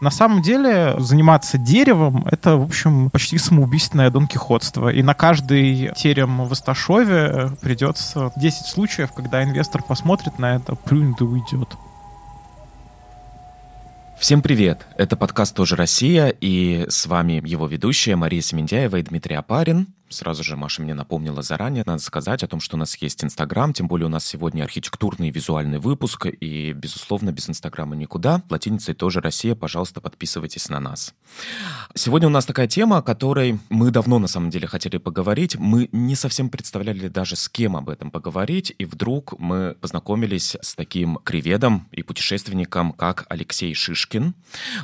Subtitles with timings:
[0.00, 4.90] На самом деле заниматься деревом— это, в общем, почти самоубийственное донкихотство.
[4.90, 11.20] И на каждый терем в Исташове придется 10 случаев, когда инвестор посмотрит на это, плюнет
[11.20, 11.76] и уйдет.
[14.20, 14.86] Всем привет!
[14.96, 19.88] Это подкаст «Тоже Россия» и с вами его ведущая Мария Семендяева и Дмитрий Апарин.
[20.10, 23.72] Сразу же Маша мне напомнила заранее, надо сказать о том, что у нас есть Инстаграм,
[23.72, 28.42] тем более у нас сегодня архитектурный и визуальный выпуск, и, безусловно, без Инстаграма никуда.
[28.48, 31.14] Латиницей тоже Россия, пожалуйста, подписывайтесь на нас.
[31.94, 35.56] Сегодня у нас такая тема, о которой мы давно, на самом деле, хотели поговорить.
[35.56, 40.74] Мы не совсем представляли даже, с кем об этом поговорить, и вдруг мы познакомились с
[40.74, 44.34] таким криведом и путешественником, как Алексей Шишкин.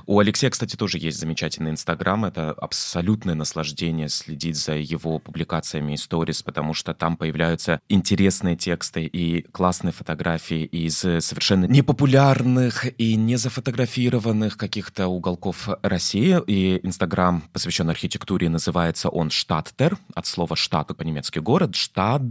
[0.06, 5.96] У Алексея, кстати, тоже есть замечательный Инстаграм, это абсолютное наслаждение следить за его публикациями и
[5.96, 13.36] сторис, потому что там появляются интересные тексты и классные фотографии из совершенно непопулярных и не
[13.36, 16.40] зафотографированных каких-то уголков России.
[16.46, 22.22] И Инстаграм посвящен архитектуре, называется он «Штаттер», от слова «штат» по-немецки «город», «штад»,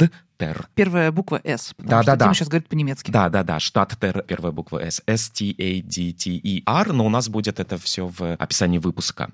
[0.44, 0.67] Штаттер.
[0.75, 2.33] Первая буква «С», потому да, что да, Дима да.
[2.33, 3.11] сейчас говорит по-немецки.
[3.11, 8.33] Да, да, да, Штаттер, первая буква «С», S-T-A-D-T-E-R, но у нас будет это все в
[8.35, 9.30] описании выпуска.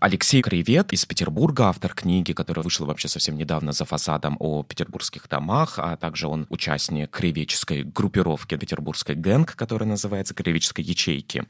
[0.00, 5.28] Алексей Кривет из Петербурга, автор книги, которая вышла вообще совсем недавно за фасадом о петербургских
[5.28, 11.44] домах, а также он участник кривеческой группировки петербургской ГЭНК, которая называется кривеческой ячейки.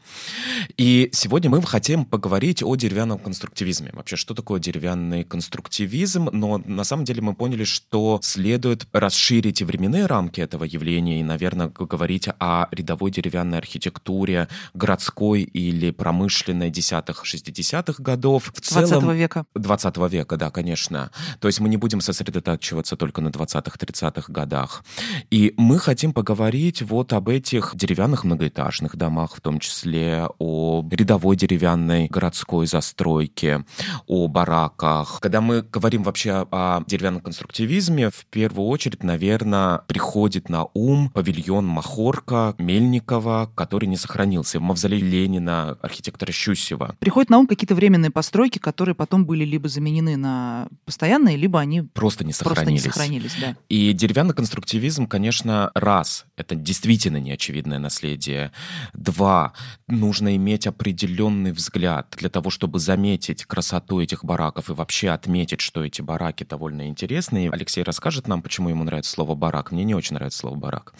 [0.76, 3.90] И сегодня мы хотим поговорить о деревянном конструктивизме.
[3.92, 6.28] Вообще, что такое деревянный конструктивизм?
[6.32, 11.22] Но на самом деле мы поняли, что следует расширить и временные рамки этого явления и,
[11.22, 18.50] наверное, говорить о рядовой деревянной архитектуре городской или промышленной десятых, шестидесятых годов.
[18.55, 19.44] В 20 века.
[19.55, 21.11] 20 века, да, конечно.
[21.38, 24.84] То есть мы не будем сосредотачиваться только на 20-30-х годах.
[25.30, 31.36] И мы хотим поговорить вот об этих деревянных многоэтажных домах, в том числе о рядовой
[31.36, 33.64] деревянной городской застройке,
[34.07, 35.18] о бараках.
[35.20, 41.67] Когда мы говорим вообще о деревянном конструктивизме, в первую очередь, наверное, приходит на ум павильон
[41.67, 46.96] Махорка Мельникова, который не сохранился, мавзолей Ленина, архитектора Щусева.
[46.98, 51.83] Приходят на ум какие-то временные постройки, которые потом были либо заменены на постоянные, либо они
[51.83, 52.83] просто не сохранились.
[52.83, 53.56] Просто не сохранились да.
[53.68, 58.52] И деревянный конструктивизм, конечно, раз, это действительно неочевидное наследие.
[58.92, 59.52] Два,
[59.89, 65.84] нужно иметь определенный взгляд для того, чтобы заметить красоту этих бараков и вообще отметить, что
[65.84, 67.51] эти бараки довольно интересные.
[67.51, 69.73] Алексей расскажет нам, почему ему нравится слово барак.
[69.73, 70.95] Мне не очень нравится слово барак.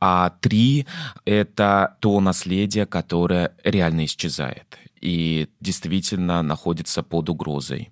[0.00, 0.86] А три—
[1.24, 7.90] это то наследие, которое реально исчезает и действительно находится под угрозой.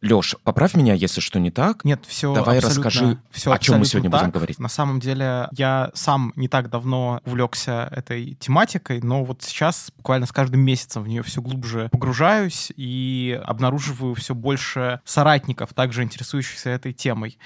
[0.00, 1.84] Леш, поправь меня, если что не так.
[1.84, 4.20] Нет, все Давай расскажи, все о чем мы сегодня так.
[4.20, 4.58] будем говорить.
[4.58, 10.26] На самом деле, я сам не так давно увлекся этой тематикой, но вот сейчас буквально
[10.26, 16.70] с каждым месяцем в нее все глубже погружаюсь и обнаруживаю все больше соратников, также интересующихся
[16.70, 17.38] этой темой.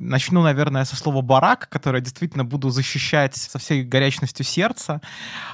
[0.00, 5.00] Начну, наверное, со слова «барак», которое действительно буду защищать со всей горячностью сердца,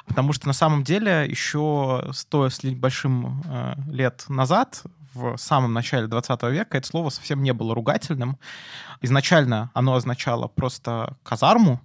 [0.07, 4.83] потому что на самом деле еще сто с большим э, лет назад
[5.15, 8.37] в самом начале 20 века это слово совсем не было ругательным.
[9.01, 11.81] Изначально оно означало просто казарму,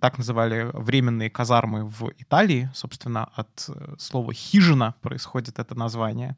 [0.00, 6.36] так называли временные казармы в Италии, собственно, от э, слова «хижина» происходит это название.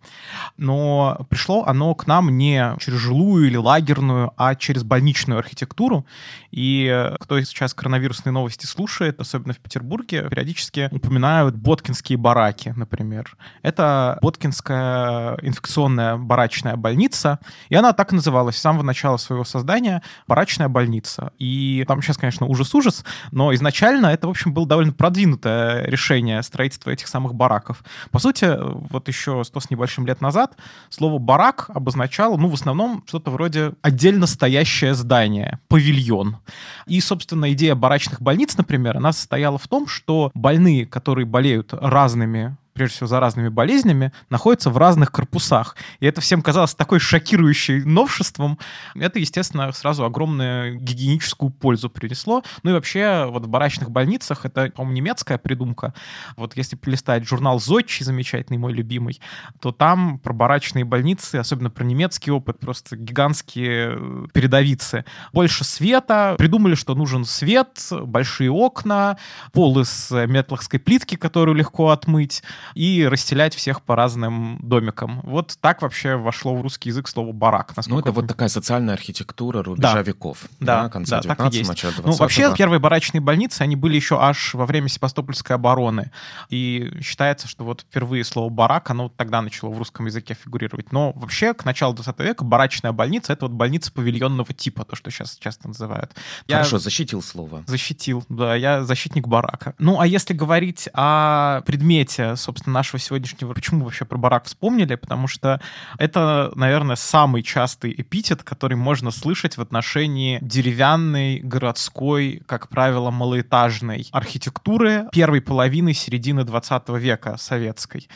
[0.56, 6.06] Но пришло оно к нам не через жилую или лагерную, а через больничную архитектуру.
[6.50, 13.36] И э, кто сейчас коронавирусные новости слушает, особенно в Петербурге, периодически упоминают боткинские бараки, например.
[13.62, 17.38] Это Боткинская инфекционная барачная больница,
[17.68, 21.32] и она так и называлась с самого начала своего создания «барачная больница».
[21.38, 26.90] И там сейчас, конечно, ужас-ужас, но изначально это, в общем, было довольно продвинутое решение строительства
[26.90, 27.82] этих самых бараков.
[28.10, 30.56] По сути, вот еще сто с небольшим лет назад
[30.88, 36.38] слово «барак» обозначало, ну, в основном, что-то вроде отдельно стоящее здание, павильон.
[36.86, 42.56] И, собственно, идея барачных больниц, например, она состояла в том, что больные, которые болеют разными
[42.78, 45.74] прежде всего за разными болезнями, находятся в разных корпусах.
[45.98, 48.56] И это всем казалось такой шокирующим новшеством.
[48.94, 52.44] Это, естественно, сразу огромную гигиеническую пользу принесло.
[52.62, 55.92] Ну и вообще вот в барачных больницах, это, по-моему, немецкая придумка.
[56.36, 59.20] Вот если полистать журнал «Зодчий», замечательный, мой любимый,
[59.60, 65.04] то там про барачные больницы, особенно про немецкий опыт, просто гигантские э, передовицы.
[65.32, 66.36] Больше света.
[66.38, 69.18] Придумали, что нужен свет, большие окна,
[69.52, 75.20] пол из метлахской плитки, которую легко отмыть, и расселять всех по разным домикам.
[75.24, 77.74] Вот так вообще вошло в русский язык слово «барак».
[77.86, 80.02] Ну, это вот такая социальная архитектура рубежа да.
[80.02, 80.44] веков.
[80.60, 84.18] Да, да, конца да, 19 начала 20 Ну, вообще, первые барачные больницы, они были еще
[84.20, 86.10] аж во время Севастопольской обороны.
[86.50, 90.92] И считается, что вот впервые слово «барак», оно тогда начало в русском языке фигурировать.
[90.92, 95.10] Но вообще, к началу 20 века барачная больница— это вот больница павильонного типа, то, что
[95.10, 96.12] сейчас часто называют.
[96.48, 96.80] Хорошо, я...
[96.80, 97.64] защитил слово.
[97.66, 99.74] Защитил, да, я защитник барака.
[99.78, 104.94] Ну, а если говорить о предмете, собственно, нашего сегодняшнего, почему вообще про барак вспомнили?
[104.94, 105.60] Потому что
[105.98, 114.08] это, наверное, самый частый эпитет, который можно слышать в отношении деревянной, городской, как правило, малоэтажной
[114.12, 118.08] архитектуры первой половины середины 20 века советской.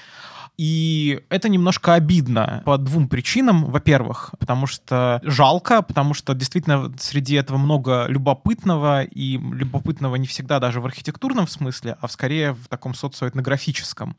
[0.59, 3.65] И это немножко обидно по двум причинам.
[3.65, 10.61] Во-первых, потому что жалко, потому что действительно среди этого много любопытного, и любопытного не всегда
[10.61, 14.17] даже в архитектурном смысле, а скорее в таком социоэтнографическом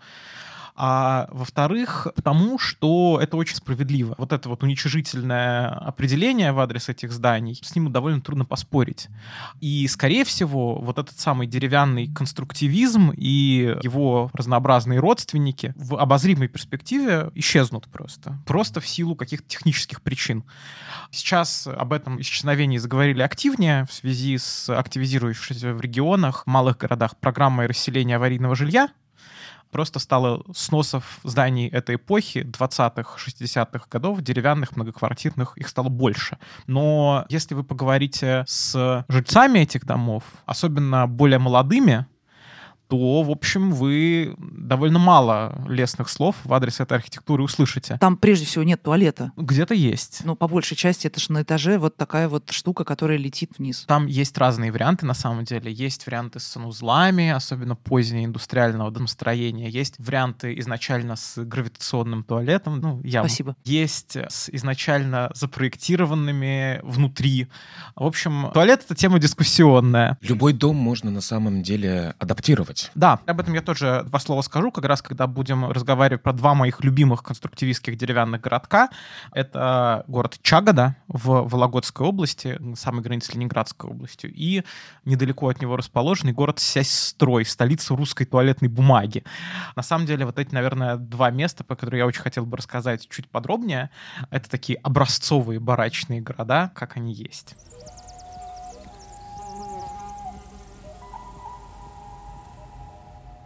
[0.75, 4.15] а во-вторых, потому что это очень справедливо.
[4.17, 9.07] Вот это вот уничижительное определение в адрес этих зданий, с ним довольно трудно поспорить.
[9.61, 17.29] И, скорее всего, вот этот самый деревянный конструктивизм и его разнообразные родственники в обозримой перспективе
[17.35, 18.39] исчезнут просто.
[18.45, 20.43] Просто в силу каких-то технических причин.
[21.11, 27.67] Сейчас об этом исчезновении заговорили активнее в связи с активизирующейся в регионах, малых городах программой
[27.67, 28.89] расселения аварийного жилья,
[29.73, 36.37] просто стало сносов зданий этой эпохи, 20-х, 60-х годов, деревянных, многоквартирных, их стало больше.
[36.67, 42.05] Но если вы поговорите с жильцами этих домов, особенно более молодыми,
[42.87, 47.97] то, в общем, вы довольно мало лестных слов в адрес этой архитектуры услышите.
[47.99, 49.31] Там прежде всего нет туалета.
[49.37, 50.21] Где-то есть.
[50.23, 53.85] Ну, по большей части это же на этаже вот такая вот штука, которая летит вниз.
[53.87, 55.71] Там есть разные варианты, на самом деле.
[55.71, 59.69] Есть варианты с санузлами, особенно позднего индустриального домостроения.
[59.69, 63.29] Есть варианты изначально с гравитационным туалетом, ну, явно.
[63.29, 63.55] Спасибо.
[63.63, 67.47] Есть с изначально запроектированными внутри.
[67.95, 70.17] В общем, туалет— это тема дискуссионная.
[70.21, 72.91] Любой дом можно на самом деле адаптировать делать.
[72.95, 76.53] Да, об этом я тоже два слова скажу, как раз когда будем разговаривать про два
[76.53, 78.89] моих любимых конструктивистских деревянных городка.
[79.31, 84.63] Это город Чагода в Вологодской области, самой границе с Ленинградской областью, и
[85.05, 89.23] недалеко от него расположенный город Сясьстрой, столица русской туалетной бумаги.
[89.75, 93.07] На самом деле, вот эти, наверное, два места, по которым я очень хотел бы рассказать
[93.09, 93.89] чуть подробнее,
[94.29, 97.55] это такие образцовые барачные города, как они есть.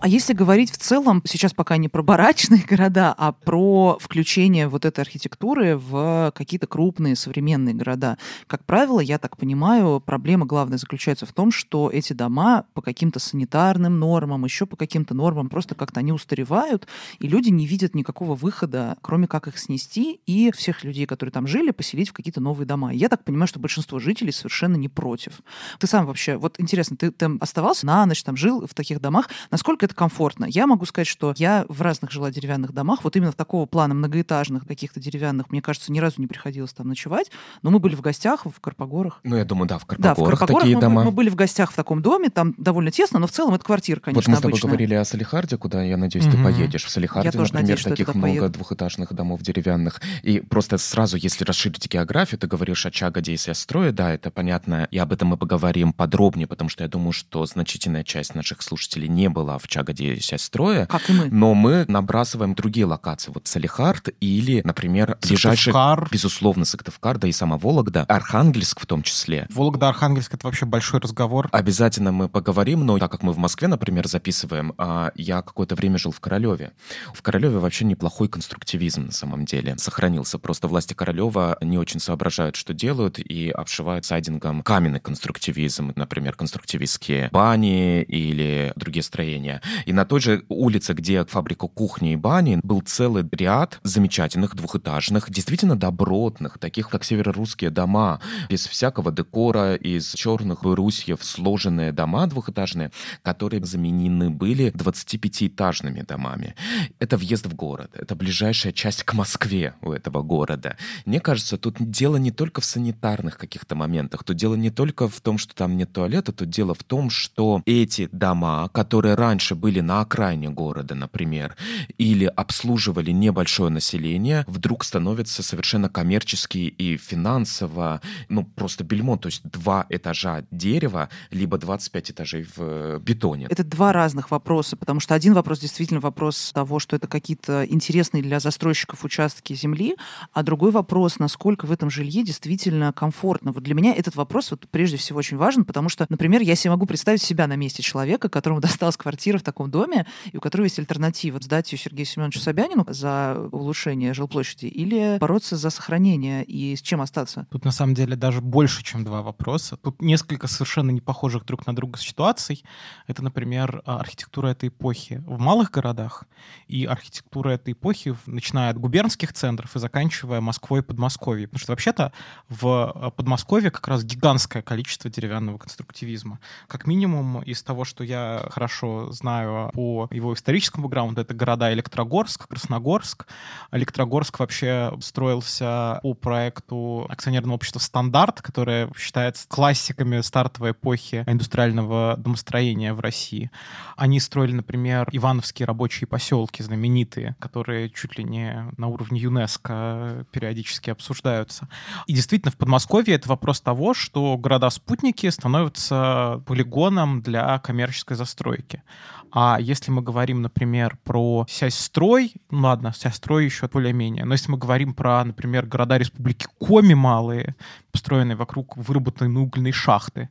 [0.07, 4.85] А если говорить в целом, сейчас пока не про барачные города, а про включение вот
[4.85, 8.17] этой архитектуры в какие-то крупные современные города.
[8.47, 13.19] Как правило, я так понимаю, проблема главная заключается в том, что эти дома по каким-то
[13.19, 16.87] санитарным нормам, еще по каким-то нормам, просто как-то они устаревают,
[17.19, 21.47] и люди не видят никакого выхода, кроме как их снести и всех людей, которые там
[21.47, 22.93] жили, поселить в какие-то новые дома.
[22.93, 25.41] я так понимаю, что большинство жителей совершенно не против.
[25.79, 29.27] Ты сам вообще, вот интересно, ты там оставался на ночь, там жил в таких домах,
[29.51, 30.45] насколько это комфортно.
[30.45, 33.93] Я могу сказать, что я в разных жила деревянных домах, вот именно в такого плана
[33.93, 37.31] многоэтажных, каких-то деревянных, мне кажется, ни разу не приходилось там ночевать,
[37.63, 39.19] но мы были в гостях в Карпогорах.
[39.23, 41.03] Ну, я думаю, да, в Карпогорах, да, в Карпогорах такие мы, дома.
[41.03, 43.99] Мы были в гостях в таком доме, там довольно тесно, но в целом это квартира,
[43.99, 44.69] конечно, Вот мы с тобой обычная.
[44.69, 46.85] говорили о Салихарде, куда, я надеюсь, ты поедешь.
[46.85, 48.49] В Салихарде, я например, надеюсь, таких много поеду.
[48.49, 50.01] двухэтажных домов деревянных.
[50.21, 54.87] И просто сразу, если расширить географию, ты говоришь о Чагоде и Сестрое, да, это понятно,
[54.91, 59.07] и об этом мы поговорим подробнее, потому что я думаю, что значительная часть наших слушателей
[59.07, 60.87] не была в Чагоде и Сестроя.
[60.87, 61.25] Как и мы.
[61.25, 63.31] Но мы набрасываем другие локации.
[63.31, 65.73] Вот Салихард или, например, ближайший,
[66.11, 69.45] безусловно, Сыктывкар, да и сама Вологда, Архангельск в том числе.
[69.49, 71.49] Вологда, Архангельск— это вообще большой разговор.
[71.51, 75.97] Обязательно мы поговорим, но так как мы в Москве, например, записываем, а я какое-то время
[75.97, 76.71] жил в Королеве.
[77.13, 80.39] В Королеве вообще неплохой конструктивизм на самом деле сохранился.
[80.39, 87.29] Просто власти Королева не очень соображают, что делают, и обшивают сайдингом каменный конструктивизм, например, конструктивистские
[87.31, 89.61] бани или другие строения.
[89.85, 95.29] И на той же улице, где фабрика кухни и бани, был целый ряд замечательных двухэтажных,
[95.29, 98.19] действительно добротных, таких как северорусские дома,
[98.49, 106.55] без всякого декора, из черных брусьев сложенные дома двухэтажные, которые заменены были 25-этажными домами.
[106.99, 110.77] Это въезд в город, это ближайшая часть к Москве у этого города.
[111.05, 115.19] Мне кажется, тут дело не только в санитарных каких-то моментах, тут дело не только в
[115.21, 119.81] том, что там нет туалета, тут дело в том, что эти дома, которые раньше были
[119.81, 121.55] на окраине города, например,
[121.97, 129.41] или обслуживали небольшое население, вдруг становятся совершенно коммерчески и финансово, ну, просто бельмо, то есть
[129.43, 133.47] два этажа дерева, либо 25 этажей в э, бетоне.
[133.49, 138.23] Это два разных вопроса, потому что один вопрос действительно вопрос того, что это какие-то интересные
[138.23, 139.95] для застройщиков участки земли,
[140.33, 143.51] а другой вопрос, насколько в этом жилье действительно комфортно.
[143.51, 146.71] Вот для меня этот вопрос вот прежде всего очень важен, потому что, например, я себе
[146.71, 150.65] могу представить себя на месте человека, которому досталась квартира в таком доме, и у которого
[150.65, 156.75] есть альтернатива сдать ее Сергею Семеновичу Собянину за улучшение жилплощади или бороться за сохранение и
[156.75, 157.47] с чем остаться?
[157.49, 159.77] Тут на самом деле даже больше, чем два вопроса.
[159.77, 162.63] Тут несколько совершенно не похожих друг на друга ситуаций.
[163.07, 166.25] Это, например, архитектура этой эпохи в малых городах
[166.67, 171.49] и архитектура этой эпохи, начиная от губернских центров и заканчивая Москвой и Подмосковьем.
[171.49, 172.11] Потому что вообще-то
[172.49, 176.39] в э, Подмосковье как раз гигантское количество деревянного конструктивизма.
[176.67, 179.36] Как минимум из того, что я хорошо знаю
[179.73, 183.27] по его историческому бэкграунду, это города Электрогорск, Красногорск.
[183.71, 192.93] Электрогорск вообще строился по проекту акционерного общества «Стандарт», которое считается классиками стартовой эпохи индустриального домостроения
[192.93, 193.51] в России.
[193.95, 200.89] Они строили, например, Ивановские рабочие поселки знаменитые, которые чуть ли не на уровне ЮНЕСКо периодически
[200.89, 201.67] обсуждаются.
[202.05, 208.83] И действительно, в Подмосковье это вопрос того, что города-спутники становятся полигоном для коммерческой застройки.
[209.31, 214.57] А если мы говорим, например, про сельстрой, ну ладно, сельстрой еще более-менее, но если мы
[214.57, 217.55] говорим про, например, города Республики Коми малые,
[217.91, 220.29] построенные вокруг выработанной угольной шахты,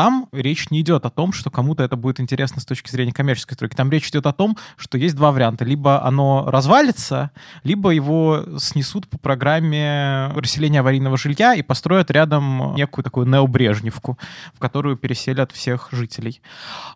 [0.00, 3.52] там речь не идет о том, что кому-то это будет интересно с точки зрения коммерческой
[3.52, 3.76] стройки.
[3.76, 5.66] Там речь идет о том, что есть два варианта.
[5.66, 7.32] Либо оно развалится,
[7.64, 14.18] либо его снесут по программе расселения аварийного жилья и построят рядом некую такую необрежневку,
[14.54, 16.40] в которую переселят всех жителей.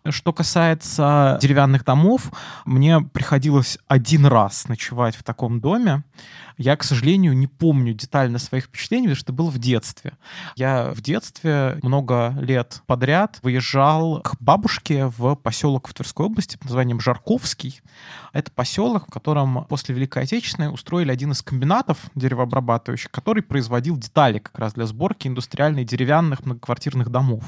[0.09, 2.31] Что касается деревянных домов,
[2.65, 6.01] мне приходилось один раз ночевать в таком доме.
[6.57, 10.13] Я, к сожалению, не помню детально своих впечатлений, потому что это было в детстве.
[10.55, 16.67] Я в детстве много лет подряд выезжал к бабушке в поселок в Тверской области под
[16.67, 17.81] названием Жарковский.
[18.31, 24.39] Это поселок, в котором после Великой Отечественной устроили один из комбинатов деревообрабатывающих, который производил детали
[24.39, 27.43] как раз для сборки индустриальных деревянных многоквартирных домов.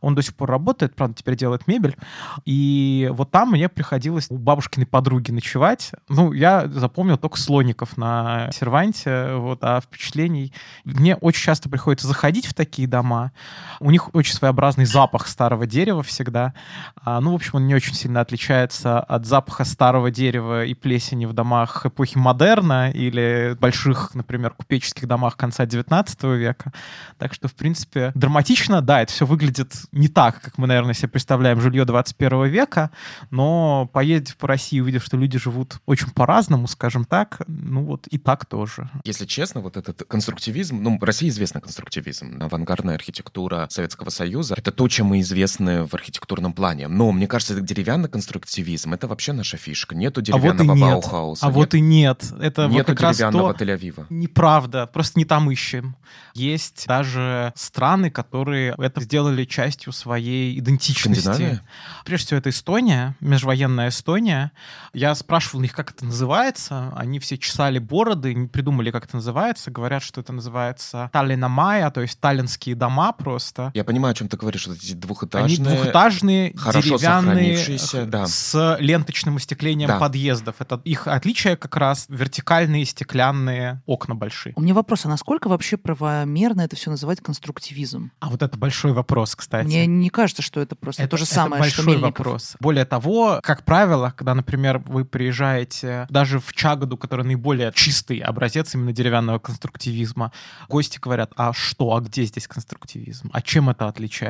[0.00, 1.96] Он до сих пор работает, правда, теперь делает мебель.
[2.44, 5.92] И вот там мне приходилось у бабушкиной подруги ночевать.
[6.08, 10.52] Ну, я запомнил только слоников на серванте, вот, а впечатлений...
[10.84, 13.32] Мне очень часто приходится заходить в такие дома.
[13.80, 16.54] У них очень своеобразный запах старого дерева всегда.
[16.96, 21.26] А, ну, в общем, он не очень сильно отличается от запаха старого дерева и плесени
[21.26, 26.72] в домах эпохи модерна или больших, например, купеческих домах конца 19 века.
[27.18, 31.08] Так что, в принципе, драматично, да, это все выглядит не так, как мы, наверное, себе
[31.08, 32.90] представляем жилье 21 века,
[33.30, 38.18] но поездив по России, увидев, что люди живут очень по-разному, скажем так, ну вот и
[38.18, 38.88] так тоже.
[39.04, 44.88] Если честно, вот этот конструктивизм, ну, России известный конструктивизм, авангардная архитектура Советского Союза, это то,
[44.88, 46.88] чем мы известны в архитектурном плане.
[46.88, 49.94] Но, мне кажется, деревянный конструктивизм— это вообще наша фишка.
[49.94, 51.46] Нету деревянного а вот Баухауса.
[51.46, 52.24] А нет, вот и нет.
[52.40, 53.64] Это нету вот как деревянного раз то...
[53.64, 54.06] Тель-Авива.
[54.10, 54.86] Неправда.
[54.86, 55.96] Просто не там ищем.
[56.34, 61.60] Есть даже страны, которые это сделали частью своей идентичности.
[62.04, 64.52] Прежде всего, это Эстония, межвоенная Эстония.
[64.92, 66.92] Я спрашивал их, как это называется.
[66.96, 69.70] Они все чесали бороды, не придумали, как это называется.
[69.70, 73.70] Говорят, что это называется Таллина Майя, то есть таллинские дома просто.
[73.74, 75.56] Я понимаю, о чем ты говоришь, вот эти двухэтажные.
[75.56, 78.26] Они двухэтажные, хорошо деревянные, да.
[78.26, 79.98] с ленточным остеклением да.
[79.98, 80.56] подъездов.
[80.58, 84.52] Это их отличие как раз вертикальные стеклянные окна большие.
[84.56, 88.10] У меня вопрос, а насколько вообще правомерно это все называть конструктивизм?
[88.20, 89.66] А вот это большой вопрос, кстати.
[89.66, 92.56] Мне не кажется, что это просто это, то же самое, это большой что вопрос.
[92.60, 98.74] Более того, как правило, когда, например, вы приезжаете даже в Чагоду, который наиболее чистый образец
[98.74, 100.32] именно деревянного конструктивизма,
[100.68, 103.30] гости говорят, а что, а где здесь конструктивизм?
[103.32, 104.23] А чем это отличается?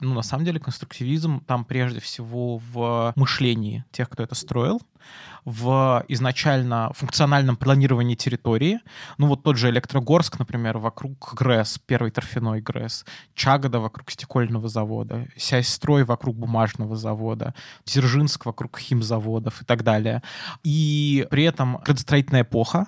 [0.00, 4.80] Ну, на самом деле, конструктивизм там прежде всего в мышлении тех, кто это строил,
[5.44, 8.80] в изначально функциональном планировании территории.
[9.18, 13.04] Ну вот тот же Электрогорск, например, вокруг ГРЭС, первый торфяной ГРЭС,
[13.34, 17.54] Чагода вокруг стекольного завода, Сяйстрой вокруг бумажного завода,
[17.86, 20.22] Дзержинск вокруг химзаводов и так далее.
[20.62, 22.86] И при этом градостроительная эпоха,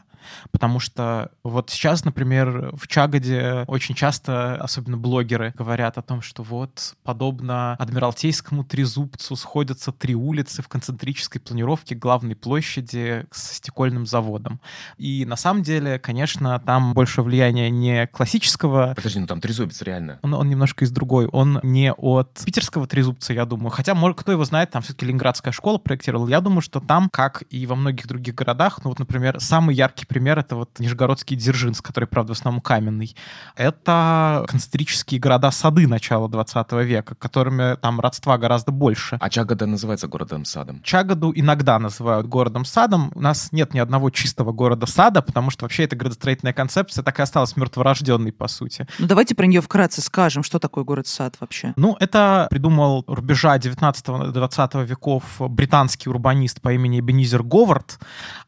[0.51, 6.43] Потому что вот сейчас, например, в Чагоде очень часто, особенно блогеры, говорят о том, что
[6.43, 14.61] вот, подобно Адмиралтейскому трезубцу, сходятся три улицы в концентрической планировке, главной площади с стекольным заводом.
[14.99, 18.93] И на самом деле, конечно, там больше влияние не классического...
[18.97, 20.19] Подожди, ну там трезубец реально.
[20.23, 21.27] Он, он немножко из другой.
[21.27, 23.71] Он не от питерского трезубца, я думаю.
[23.71, 26.29] Хотя, может, кто его знает, там все-таки Ленинградская школа проектировала.
[26.29, 30.05] Я думаю, что там, как и во многих других городах, ну вот, например, самый яркий
[30.05, 33.15] пример— это вот Нижегородский Дзержинск, который, правда, в основном каменный.
[33.55, 39.19] Это концентрические города-сады начала 20 века, которыми там родства гораздо больше.
[39.21, 40.83] А Чагода называется городом-садом?
[40.83, 43.13] Чагаду иногда называют городом-садом.
[43.15, 47.23] У нас нет ни одного чистого города-сада, потому что вообще эта градостроительная концепция так и
[47.23, 48.87] осталась мертворожденной, по сути.
[48.99, 51.75] Ну, давайте про нее вкратце скажем, что такое город-сад вообще.
[51.77, 57.99] Ну, это придумал рубежа 19-20 веков британский урбанист по имени Бенизер Говард.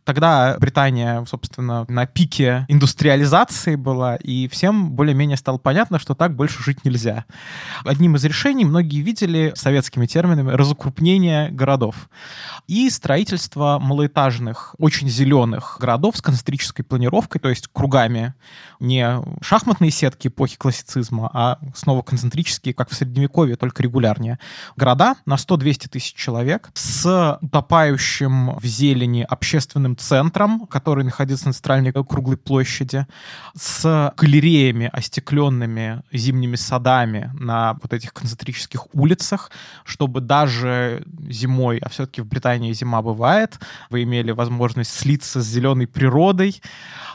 [0.05, 6.63] Тогда Британия, собственно, на пике индустриализации была, и всем более-менее стало понятно, что так больше
[6.63, 7.25] жить нельзя.
[7.85, 12.09] Одним из решений многие видели советскими терминами разукрупнение городов
[12.67, 18.35] и строительство малоэтажных, очень зеленых городов с концентрической планировкой, то есть кругами,
[18.81, 24.39] не шахматные сетки эпохи классицизма, а снова концентрические, как в Средневековье, только регулярнее.
[24.77, 31.93] Города на 100-200 тысяч человек с утопающим в зелени общественным центром, который находится на центральной
[31.93, 33.07] круглой площади,
[33.57, 39.51] с галереями, остекленными зимними садами на вот этих концентрических улицах,
[39.85, 43.24] чтобы даже зимой, а все-таки в Британии зима бывает,
[43.91, 46.61] вы имели возможность слиться с зеленой природой.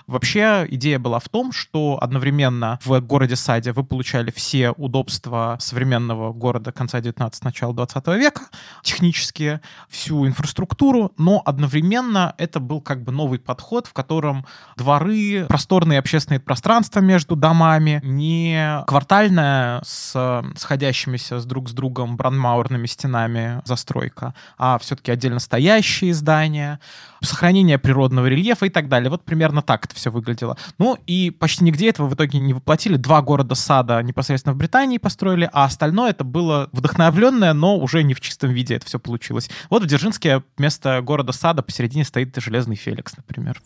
[0.10, 6.72] Вообще идея была в том, что одновременно в городе-саде вы получали все удобства современного города
[6.72, 8.42] конца 19 начала 20 века,
[8.82, 14.48] технические, всю инфраструктуру, но одновременно это был как бы новый подход, в котором
[14.78, 22.88] дворы, просторные общественные пространства между домами, не квартальная с сходящимися с друг с другом бранмауэрными
[22.88, 26.80] стенами застройка, а все-таки отдельно стоящие здания,
[27.22, 29.12] сохранение природного рельефа и так далее.
[29.12, 30.58] Вот примерно так это все выглядело.
[30.78, 32.96] Ну и почти нигде этого в итоге не воплотили.
[32.96, 38.22] Два города-сада непосредственно в Британии построили, а остальное это было вдохновленное, но уже не в
[38.22, 39.50] чистом виде это все получилось.
[39.70, 43.62] Вот в Дзержинске вместо города-сада посередине стоит железный Феликс, например.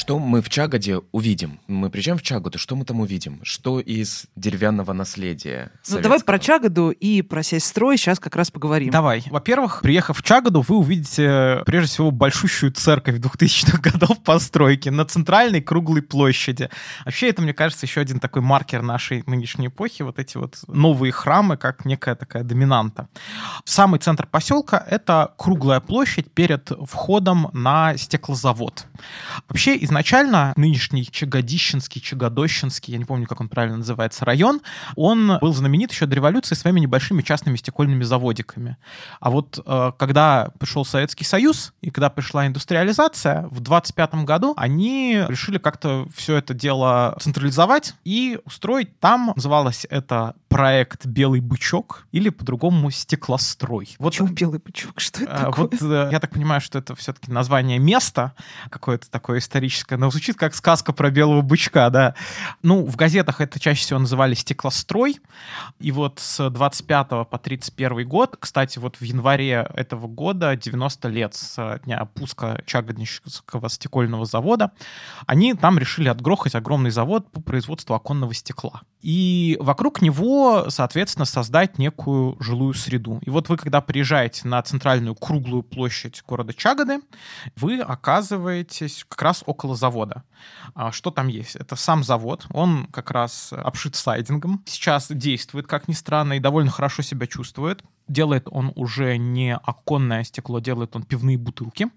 [0.00, 1.60] Что мы в Чагоде увидим?
[1.66, 3.38] Мы приезжаем в Чагоду, что мы там увидим?
[3.42, 8.90] Что из деревянного наследия Ну, давай про Чагоду и про сельстрой сейчас как раз поговорим.
[8.90, 9.22] Давай.
[9.28, 15.60] Во-первых, приехав в Чагоду, вы увидите, прежде всего, большущую церковь 2000-х годов постройки на центральной
[15.60, 16.70] круглой площади.
[17.04, 21.12] Вообще, это, мне кажется, еще один такой маркер нашей нынешней эпохи, вот эти вот новые
[21.12, 23.10] храмы, как некая такая доминанта.
[23.66, 28.86] Самый центр поселка— это круглая площадь перед входом на стеклозавод.
[29.46, 34.60] Вообще, изначально нынешний Чагодищенский, Чагодощенский, я не помню, как он правильно называется, район,
[34.96, 38.76] он был знаменит еще до революции своими небольшими частными стекольными заводиками.
[39.20, 45.24] А вот э, когда пришел Советский Союз и когда пришла индустриализация, в 25 году они
[45.28, 52.28] решили как-то все это дело централизовать и устроить там, называлось это проект «Белый бычок» или
[52.28, 53.94] по-другому «Стеклострой».
[54.00, 54.92] Вот, Почему «Белый бычок»?
[55.00, 55.68] Что это такое?
[55.70, 58.34] Вот э, я так понимаю, что это все-таки название места,
[58.68, 62.16] какое-то такое историческое, но звучит как сказка про белого бычка, да.
[62.62, 65.20] Ну, в газетах это чаще всего называли «Стеклострой»,
[65.78, 71.34] и вот с 25 по 31 год, кстати, вот в январе этого года, 90 лет
[71.36, 74.72] с дня опуска Чагоднического стекольного завода,
[75.26, 78.82] они там решили отгрохать огромный завод по производству оконного стекла.
[79.00, 83.20] И вокруг него соответственно, создать некую жилую среду.
[83.22, 87.00] И вот вы, когда приезжаете на центральную круглую площадь города Чагоды,
[87.56, 90.24] вы оказываетесь как раз около завода.
[90.74, 91.56] А что там есть?
[91.56, 94.62] Это сам завод, он как раз обшит сайдингом.
[94.66, 97.82] Сейчас действует, как ни странно, и довольно хорошо себя чувствует.
[98.10, 101.88] Делает он уже не оконное стекло, делает он пивные бутылки.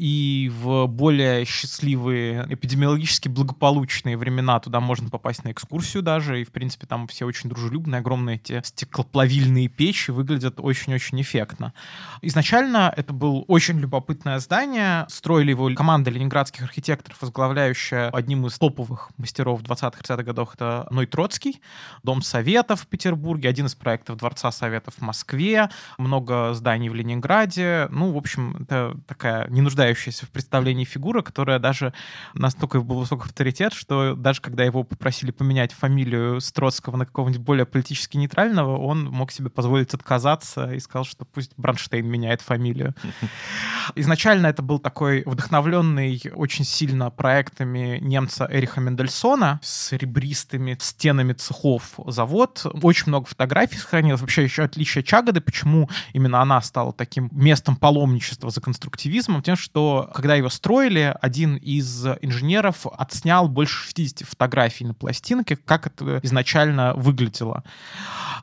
[0.00, 6.52] И в более счастливые, эпидемиологически благополучные времена туда можно попасть на экскурсию даже, и, в
[6.52, 11.74] принципе, там все очень дружелюбные, огромные эти стеклоплавильные печи выглядят очень-очень эффектно.
[12.22, 19.10] Изначально это было очень любопытное здание, строили его команда ленинградских архитекторов, возглавляющая одним из топовых
[19.18, 21.60] мастеров 20-30-х годов, это Ной Троцкий,
[22.02, 26.94] Дом Советов в Петербурге, один из проектов Дворца Советов в Москве, Москве, много зданий в
[26.94, 27.88] Ленинграде.
[27.90, 31.92] Ну, в общем, это такая не нуждающаяся в представлении фигура, которая даже
[32.32, 37.66] настолько был высокий авторитет, что даже когда его попросили поменять фамилию Строцкого на какого-нибудь более
[37.66, 42.94] политически нейтрального, он мог себе позволить отказаться и сказал, что пусть Бронштейн меняет фамилию.
[43.94, 51.98] Изначально это был такой вдохновленный очень сильно проектами немца Эриха Мендельсона с ребристыми стенами цехов
[52.06, 52.64] завод.
[52.82, 54.22] Очень много фотографий сохранилось.
[54.22, 60.08] Вообще еще отличие Чагоды, почему именно она стала таким местом паломничества за конструктивизмом, тем, что
[60.14, 66.94] когда его строили, один из инженеров отснял больше 60 фотографий на пластинке, как это изначально
[66.94, 67.64] выглядело.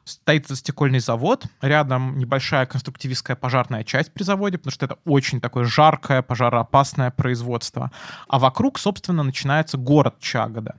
[0.04, 5.64] Стоит стекольный завод, рядом небольшая конструктивистская пожарная часть при заводе, потому что это очень такое
[5.64, 7.92] жаркое, пожароопасное производство.
[8.28, 10.76] А вокруг, собственно, начинается город Чагода.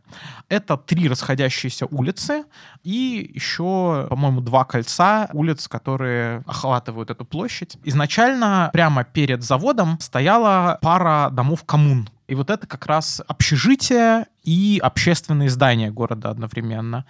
[0.51, 2.45] Это три расходящиеся улицы
[2.83, 7.77] и еще, по-моему, два кольца улиц, которые охватывают эту площадь.
[7.85, 14.79] Изначально прямо перед заводом стояла пара домов коммун, и вот это как раз общежитие и
[14.79, 17.05] общественные здания города одновременно.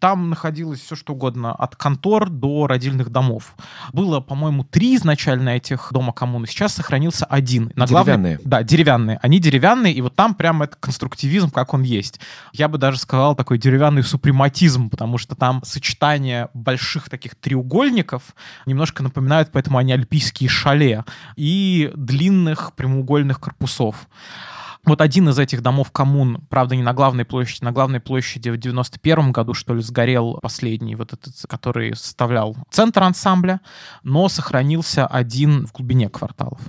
[0.00, 3.54] Там находилось все что угодно, от контор до родильных домов.
[3.92, 7.70] Было, по-моему, три изначально этих дома коммуны, сейчас сохранился один.
[7.76, 8.38] На деревянные?
[8.38, 8.38] Главной...
[8.44, 9.20] Да, деревянные.
[9.22, 12.18] Они деревянные, и вот там прямо это конструктивизм, как он есть.
[12.52, 18.34] Я бы даже сказал такой деревянный супрематизм, потому что там сочетание больших таких треугольников
[18.66, 21.04] немножко напоминают, поэтому они альпийские шале,
[21.36, 24.08] и длинных прямоугольных корпусов.
[24.86, 28.56] Вот один из этих домов коммун, правда, не на главной площади, на главной площади в
[28.56, 33.60] 91 году, что ли, сгорел последний, вот этот, который составлял центр ансамбля,
[34.02, 36.60] но сохранился один в глубине кварталов.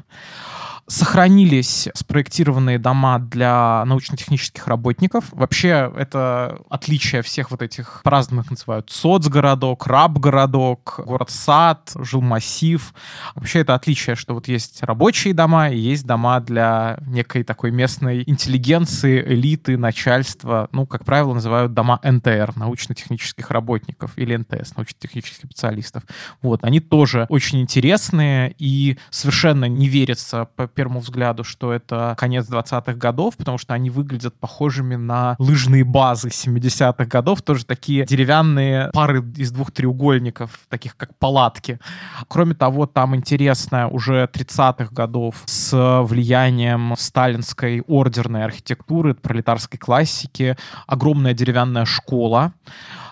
[0.88, 5.26] Сохранились спроектированные дома для научно-технических работников.
[5.32, 12.94] Вообще, это отличие всех вот этих, по-разному их называют, соцгородок, рабгородок, город-сад, жилмассив.
[13.36, 18.24] Вообще, это отличие, что вот есть рабочие дома и есть дома для некой такой местной
[18.26, 20.68] интеллигенции, элиты, начальства.
[20.72, 26.04] Ну, как правило, называют дома НТР, научно-технических работников, или НТС, научно-технических специалистов.
[26.42, 32.50] Вот, они тоже очень интересные и совершенно не верится по первому взгляду, что это конец
[32.50, 38.90] 20-х годов, потому что они выглядят похожими на лыжные базы 70-х годов, тоже такие деревянные
[38.94, 41.80] пары из двух треугольников, таких как палатки.
[42.28, 50.58] Кроме того, там интересная уже 30-х годов с влиянием сталинской ордерной архитектуры, пролетарской классики,
[50.88, 52.54] огромная деревянная школа,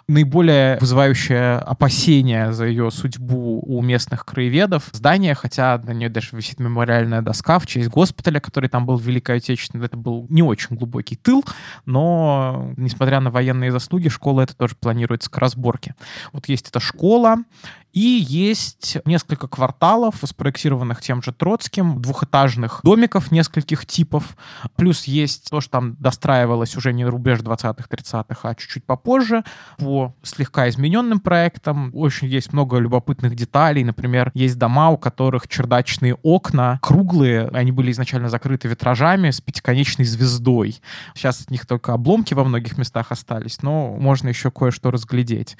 [0.10, 6.60] наиболее вызывающее опасения за ее судьбу у местных краеведов здание, хотя на нее даже висит
[6.60, 9.86] мемориальная доска в честь госпиталя, который там был в Великой Отечественной.
[9.86, 11.46] Это был не очень глубокий тыл,
[11.86, 15.94] но, несмотря на военные заслуги, школа это тоже планируется к разборке.
[16.34, 17.38] Вот есть эта школа,
[17.94, 24.38] и есть несколько кварталов, спроектированных тем же Троцким, двухэтажных домиков нескольких типов.
[24.76, 29.44] Плюс есть то, что там достраивалось уже не рубеж 20-х, 30-х, а чуть-чуть попозже,
[29.78, 31.92] по слегка измененным проектам.
[31.94, 33.84] Очень есть много любопытных деталей.
[33.84, 40.06] Например, есть дома, у которых чердачные окна круглые, они были изначально закрыты витражами с пятиконечной
[40.06, 40.80] звездой.
[41.16, 45.58] Сейчас от них только обломки во многих местах остались, но можно еще кое-что разглядеть.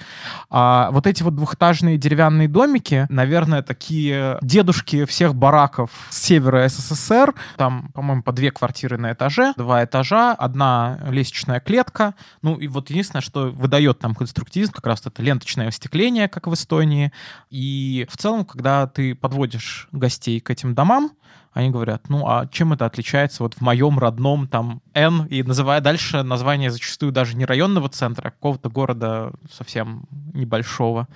[0.50, 6.68] А вот эти вот двухэтажные деревянные деревянные домики, наверное, такие дедушки всех бараков с севера
[6.68, 7.34] СССР.
[7.56, 12.16] Там, по-моему, по две квартиры на этаже, два этажа, одна лестничная клетка.
[12.42, 16.54] Ну и вот единственное, что выдает там конструктивизм, как раз это ленточное остекление, как в
[16.54, 17.14] Эстонии.
[17.50, 21.12] И в целом, когда ты подводишь гостей к этим домам,
[21.54, 25.82] они говорят, ну а чем это отличается вот в моем родном там Н, и называя
[25.82, 31.08] дальше название зачастую даже не районного центра, а какого-то города совсем небольшого.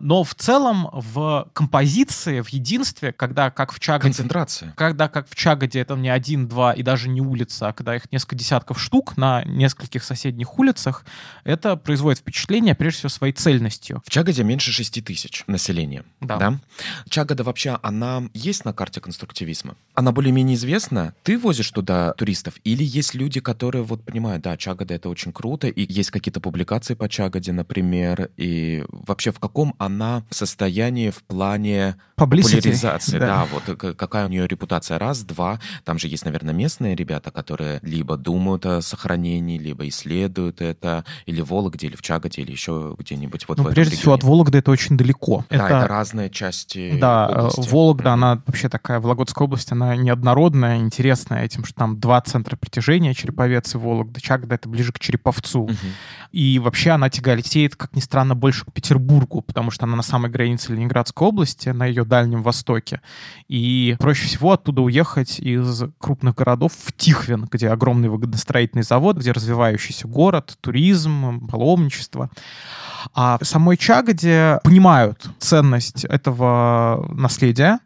[0.00, 4.08] Но в целом в композиции, в единстве, когда как в Чагоде...
[4.08, 4.72] Концентрация.
[4.76, 8.10] Когда как в Чагоде это не один, два и даже не улица, а когда их
[8.12, 11.04] несколько десятков штук на нескольких соседних улицах,
[11.44, 14.02] это производит впечатление, прежде всего, своей цельностью.
[14.04, 16.04] В Чагоде меньше 6 тысяч населения.
[16.20, 16.36] Да.
[16.36, 16.60] да?
[17.08, 19.63] Чагода вообще, она есть на карте конструктивизма?
[19.94, 21.14] Она более-менее известна?
[21.22, 22.54] Ты возишь туда туристов?
[22.64, 26.94] Или есть люди, которые вот понимают, да, Чагода это очень круто, и есть какие-то публикации
[26.94, 32.42] по Чагоде, например, и вообще в каком она состоянии в плане Publicity.
[32.42, 33.18] популяризации.
[33.24, 33.26] Да.
[33.26, 34.98] да, вот какая у нее репутация.
[34.98, 35.60] Раз, два.
[35.84, 41.40] Там же есть, наверное, местные ребята, которые либо думают о сохранении, либо исследуют это, или
[41.40, 44.24] в Вологде, или в Чагоде, или еще где-нибудь вот ну, в этом прежде всего, от
[44.24, 45.44] Вологды это очень далеко.
[45.48, 47.68] Да, это, это разные части Да, области.
[47.70, 52.56] Вологда, она вообще такая, Вологодская область область, она неоднородная, интересная этим, что там два центра
[52.56, 54.20] притяжения, Череповец и Вологда.
[54.20, 55.62] Чагда— это ближе к Череповцу.
[55.62, 55.76] Угу.
[56.32, 60.30] И вообще она тяготеет, как ни странно, больше к Петербургу, потому что она на самой
[60.30, 63.00] границе Ленинградской области, на ее дальнем востоке.
[63.48, 69.32] И проще всего оттуда уехать из крупных городов в Тихвин, где огромный выгодостроительный завод, где
[69.32, 72.30] развивающийся город, туризм, паломничество.
[73.12, 77.80] А в самой Чагоде понимают ценность этого наследия.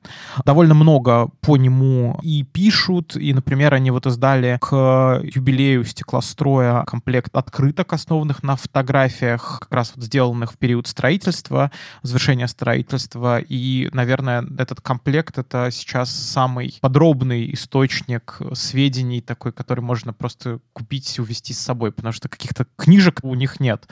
[0.45, 3.17] Довольно много по нему и пишут.
[3.17, 9.93] И, например, они вот издали к юбилею стеклостроя комплект открыток, основанных на фотографиях, как раз
[9.95, 11.71] вот сделанных в период строительства,
[12.03, 13.39] завершения строительства.
[13.41, 21.19] И, наверное, этот комплект— это сейчас самый подробный источник сведений такой, который можно просто купить
[21.19, 23.89] и увезти с собой, потому что каких-то книжек у них нет.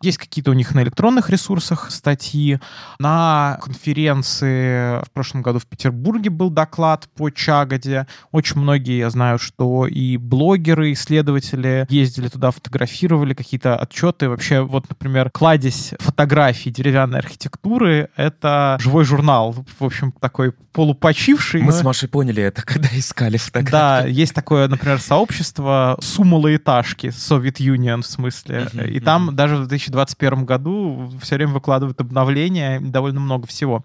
[0.00, 2.58] Есть какие-то у них на электронных ресурсах статьи.
[2.98, 8.06] На конференции в прошлом году в Петербурге был доклад по Чагоде.
[8.32, 14.28] Очень многие, я знаю, что и блогеры, исследователи ездили туда, фотографировали какие-то отчеты.
[14.28, 19.54] Вообще, вот, например, кладезь фотографий деревянной архитектуры— это живой журнал.
[19.78, 21.62] В общем, такой полупочивший.
[21.62, 21.78] Мы но...
[21.78, 23.72] с Машей поняли это, когда искали фотографии.
[23.72, 28.68] Да, есть такое, например, сообщество Сумалоэтажки, Soviet Union в смысле.
[28.72, 29.34] Uh-huh, и там uh-huh.
[29.34, 33.84] даже в 2021 году году все время выкладывают обновления, довольно много всего.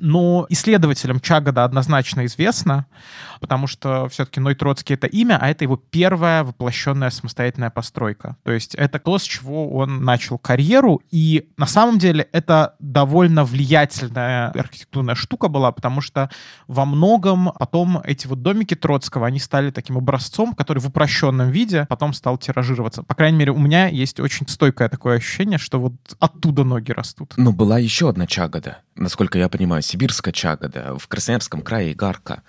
[0.00, 2.86] Но исследователям Чагода однозначно известно,
[3.40, 8.36] потому что все-таки Ной Троцкий— это имя, а это его первая воплощенная самостоятельная постройка.
[8.44, 13.44] То есть это то, с чего он начал карьеру, и на самом деле это довольно
[13.44, 16.30] влиятельная архитектурная штука была, потому что
[16.66, 21.86] во многом потом эти вот домики Троцкого, они стали таким образцом, который в упрощенном виде
[21.88, 23.02] потом стал тиражироваться.
[23.02, 27.34] По крайней мере, у меня есть очень стойкое такое ощущение, что вот оттуда ноги растут.
[27.36, 32.42] Но была еще одна чагода, насколько я понимаю, сибирская чагода в Красноярском крае Игарка.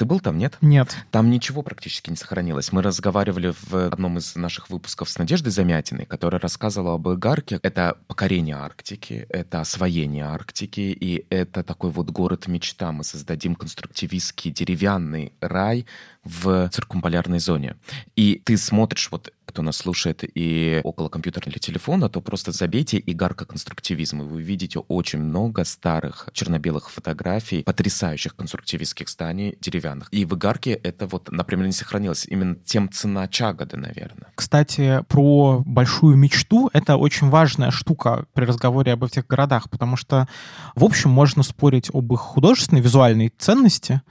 [0.00, 0.56] Ты был там, нет?
[0.62, 0.96] Нет.
[1.10, 2.72] Там ничего практически не сохранилось.
[2.72, 7.60] Мы разговаривали в одном из наших выпусков с Надеждой Замятиной, которая рассказывала об Игарке.
[7.62, 12.92] Это покорение Арктики, это освоение Арктики, и это такой вот город-мечта.
[12.92, 15.84] Мы создадим конструктивистский деревянный рай
[16.24, 17.76] в циркумполярной зоне.
[18.16, 23.02] И ты смотришь, вот кто нас слушает и около компьютера или телефона, то просто забейте
[23.04, 29.89] «Игарка конструктивизм», и вы увидите очень много старых черно-белых фотографий потрясающих конструктивистских зданий деревянных.
[30.10, 32.26] И в «Игарке» это вот, например, не сохранилось.
[32.26, 34.32] Именно тем цена Чагоды, наверное.
[34.34, 40.28] Кстати, про большую мечту— это очень важная штука при разговоре об этих городах, потому что,
[40.74, 44.02] в общем, можно спорить об их художественной, визуальной ценности,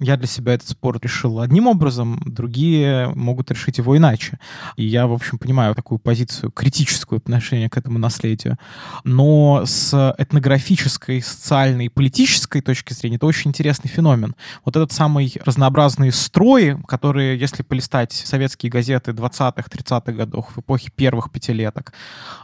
[0.00, 4.38] я для себя этот спор решил одним образом, другие могут решить его иначе.
[4.76, 8.58] И я, в общем, понимаю такую позицию критическую отношение к этому наследию.
[9.04, 14.34] Но с этнографической, социальной и политической точки зрения это очень интересный феномен.
[14.64, 20.90] Вот этот самый разнообразный строй, которые, если полистать советские газеты 20-х, 30-х годов, в эпохе
[20.94, 21.92] первых пятилеток,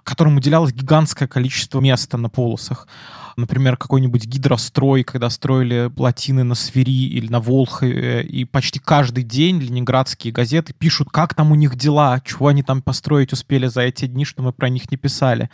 [0.02, 2.88] которым уделялось гигантское количество места на полосах,
[3.36, 9.60] например, какой-нибудь гидрострой, когда строили плотины на Свири или на Волхове, и почти каждый день
[9.60, 14.06] ленинградские газеты пишут, как там у них дела, чего они там построить успели за эти
[14.06, 15.50] дни, что мы про них не писали.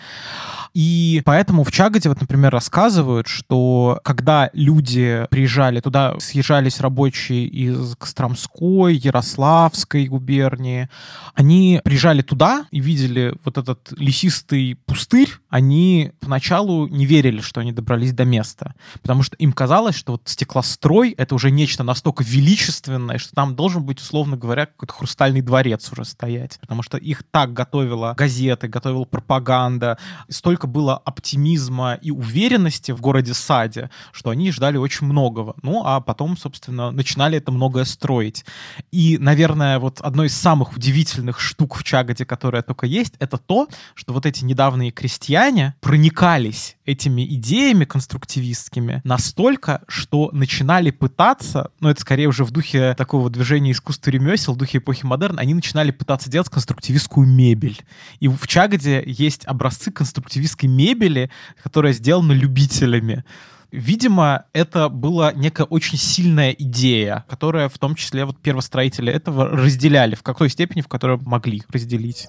[0.72, 7.96] И поэтому в Чагоде, вот, например, рассказывают, что когда люди приезжали туда, съезжались рабочие из
[7.96, 10.88] Костромской, Ярославской губернии,
[11.34, 17.72] они приезжали туда и видели вот этот лесистый пустырь, они поначалу не верили, что они
[17.72, 23.18] добрались до места, потому что им казалось, что вот стеклострой— это уже нечто настолько величественное,
[23.18, 27.52] что там должен быть, условно говоря, какой-то хрустальный дворец уже стоять, потому что их так
[27.52, 34.52] готовила газеты, готовила пропаганда, столько настолько было оптимизма и уверенности в городе Саде, что они
[34.52, 35.54] ждали очень многого.
[35.62, 38.44] Ну, а потом, собственно, начинали это многое строить.
[38.92, 43.68] И, наверное, вот одной из самых удивительных штук в Чагоде, которая только есть, это то,
[43.94, 52.00] что вот эти недавние крестьяне проникались этими идеями конструктивистскими настолько, что начинали пытаться, ну, это
[52.00, 56.30] скорее уже в духе такого движения искусства ремесел, в духе эпохи модерн, они начинали пытаться
[56.30, 57.80] делать конструктивистскую мебель.
[58.18, 61.30] И в Чагоде есть образцы конструктивистской мебели,
[61.62, 63.24] которая сделана любителями.
[63.72, 70.16] Видимо, это была некая очень сильная идея, которая в том числе вот первостроители этого разделяли
[70.16, 72.26] в какой степени, в которой могли разделить.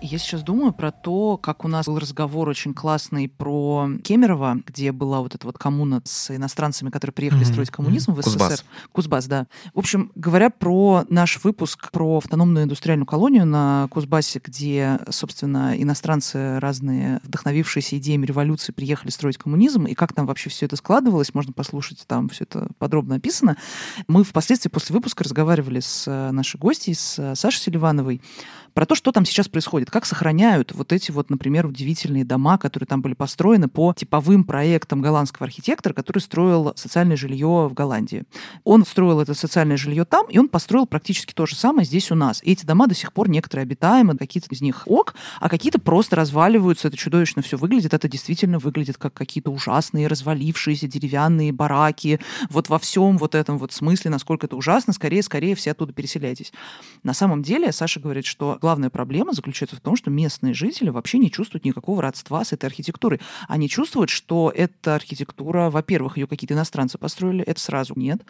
[0.00, 4.92] Я сейчас думаю про то, как у нас был разговор очень классный про Кемерово, где
[4.92, 7.50] была вот эта вот коммуна с иностранцами, которые приехали mm-hmm.
[7.50, 8.22] строить коммунизм mm-hmm.
[8.22, 8.38] в СССР.
[8.38, 8.64] Кузбасс.
[8.92, 9.46] Кузбасс, да.
[9.74, 16.60] В общем, говоря про наш выпуск про автономную индустриальную колонию на Кузбассе, где, собственно, иностранцы
[16.60, 21.52] разные, вдохновившиеся идеями революции, приехали строить коммунизм, и как там вообще все это складывалось, можно
[21.52, 23.56] послушать, там все это подробно описано.
[24.06, 28.22] Мы впоследствии после выпуска разговаривали с нашей гостьей, с Сашей Селивановой,
[28.78, 32.86] про то, что там сейчас происходит, как сохраняют вот эти вот, например, удивительные дома, которые
[32.86, 38.22] там были построены по типовым проектам голландского архитектора, который строил социальное жилье в Голландии.
[38.62, 42.14] Он строил это социальное жилье там, и он построил практически то же самое здесь у
[42.14, 42.40] нас.
[42.44, 46.14] И эти дома до сих пор некоторые обитаемы, какие-то из них ок, а какие-то просто
[46.14, 52.68] разваливаются, это чудовищно все выглядит, это действительно выглядит как какие-то ужасные развалившиеся деревянные бараки, вот
[52.68, 56.52] во всем вот этом вот смысле, насколько это ужасно, скорее, скорее все оттуда переселяйтесь.
[57.02, 61.16] На самом деле Саша говорит, что главная проблема заключается в том, что местные жители вообще
[61.16, 63.18] не чувствуют никакого родства с этой архитектурой.
[63.48, 68.20] Они чувствуют, что эта архитектура, во-первых, ее какие-то иностранцы построили, это сразу нет.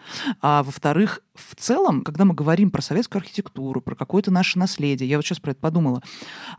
[0.41, 5.17] А во-вторых, в целом, когда мы говорим про советскую архитектуру, про какое-то наше наследие, я
[5.17, 6.03] вот сейчас про это подумала,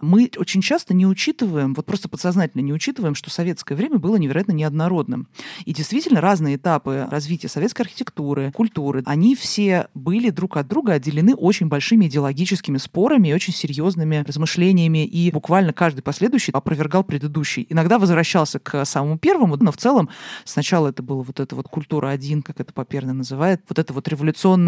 [0.02, 4.52] мы очень часто не учитываем, вот просто подсознательно не учитываем, что советское время было невероятно
[4.52, 5.28] неоднородным.
[5.66, 11.36] И действительно разные этапы развития советской архитектуры, культуры, они все были друг от друга отделены
[11.36, 17.66] очень большими идеологическими спорами очень серьезными размышлениями, и буквально каждый последующий опровергал предыдущий.
[17.70, 20.10] Иногда возвращался к самому первому, но в целом
[20.46, 24.08] сначала это была вот эта вот культура один, как это Паперный называет, вот эта вот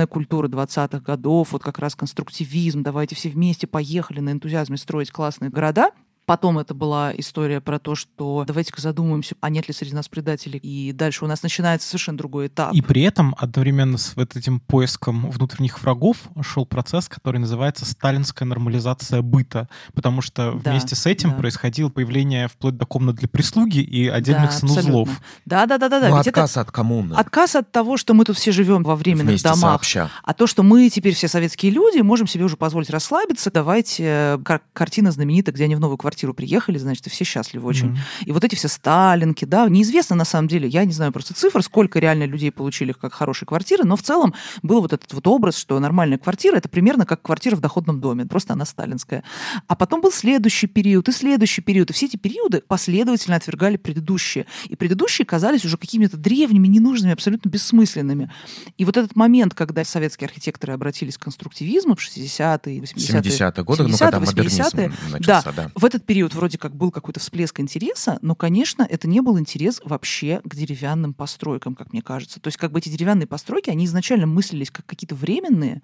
[0.02, 5.12] революционная культура 20-х годов, вот как раз конструктивизм, давайте все вместе поехали на энтузиазме строить
[5.12, 5.92] классные города.
[6.26, 10.60] Потом это была история про то, что давайте-ка задумаемся, а нет ли среди нас предателей.
[10.60, 12.74] И дальше у нас начинается совершенно другой этап.
[12.74, 18.48] И при этом одновременно с вот этим поиском внутренних врагов шел процесс, который называется сталинская
[18.48, 19.68] нормализация быта.
[19.94, 21.38] Потому что да, вместе с этим да.
[21.38, 25.10] происходило появление вплоть до комнат для прислуги и отдельных да, санузлов.
[25.46, 26.00] Да, да, да, да.
[26.00, 26.10] да.
[26.10, 26.62] Ну, отказ это...
[26.62, 27.14] от коммуны.
[27.16, 29.84] Отказ от того, что мы тут все живем во временных Вместе домах.
[29.84, 30.10] Сообща.
[30.24, 33.52] А то, что мы теперь все советские люди, можем себе уже позволить расслабиться.
[33.52, 37.24] Давайте э, кар- картина знаменитая, где они в новую квартиру квартиру приехали, значит, и все
[37.24, 37.90] счастливы очень.
[37.90, 38.26] Mm-hmm.
[38.26, 41.64] И вот эти все сталинки, да, неизвестно на самом деле, я не знаю просто цифр,
[41.64, 45.56] сколько реально людей получили как хорошие квартиры, но в целом был вот этот вот образ,
[45.56, 49.24] что нормальная квартира это примерно как квартира в доходном доме, просто она сталинская.
[49.68, 54.46] А потом был следующий период и следующий период, и все эти периоды последовательно отвергали предыдущие.
[54.68, 58.30] И предыдущие казались уже какими-то древними, ненужными, абсолютно бессмысленными.
[58.78, 63.84] И вот этот момент, когда советские архитекторы обратились к конструктивизму в 60-е, 80-е, 70-е годы,
[63.84, 65.72] 70-е, ну, когда 80-е, начался, да, да.
[65.76, 69.82] В этот период вроде как был какой-то всплеск интереса, но, конечно, это не был интерес
[69.84, 72.40] вообще к деревянным постройкам, как мне кажется.
[72.40, 75.82] То есть как бы эти деревянные постройки, они изначально мыслились как какие-то временные,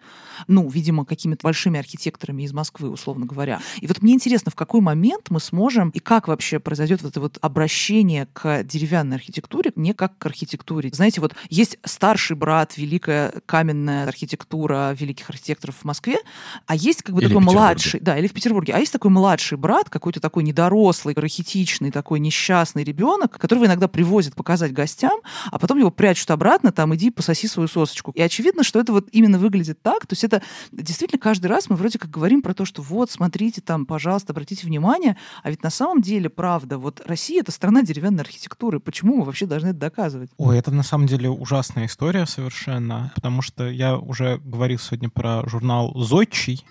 [0.48, 3.62] ну, видимо, какими-то большими архитекторами из Москвы, условно говоря.
[3.82, 7.22] И вот мне интересно, в какой момент мы сможем и как вообще произойдет вот это
[7.22, 10.90] вот обращение к деревянной архитектуре, не как к архитектуре.
[10.94, 16.18] Знаете, вот есть старший брат, великая каменная архитектура великих архитекторов в Москве,
[16.66, 19.58] а есть как бы или такой младший, да, или в Петербурге, а есть такой младший
[19.58, 25.20] брат, какой-то какой-то такой недорослый, рахитичный, такой несчастный ребенок, которого иногда привозят показать гостям,
[25.52, 28.12] а потом его прячут обратно, там, иди пососи свою сосочку.
[28.12, 30.08] И очевидно, что это вот именно выглядит так.
[30.08, 30.42] То есть это
[30.72, 34.66] действительно каждый раз мы вроде как говорим про то, что вот, смотрите, там, пожалуйста, обратите
[34.66, 38.80] внимание, а ведь на самом деле, правда, вот Россия— это страна деревянной архитектуры.
[38.80, 40.32] Почему мы вообще должны это доказывать?
[40.38, 45.44] Ой, это на самом деле ужасная история совершенно, потому что я уже говорил сегодня про
[45.50, 46.64] журнал «Зодчий»,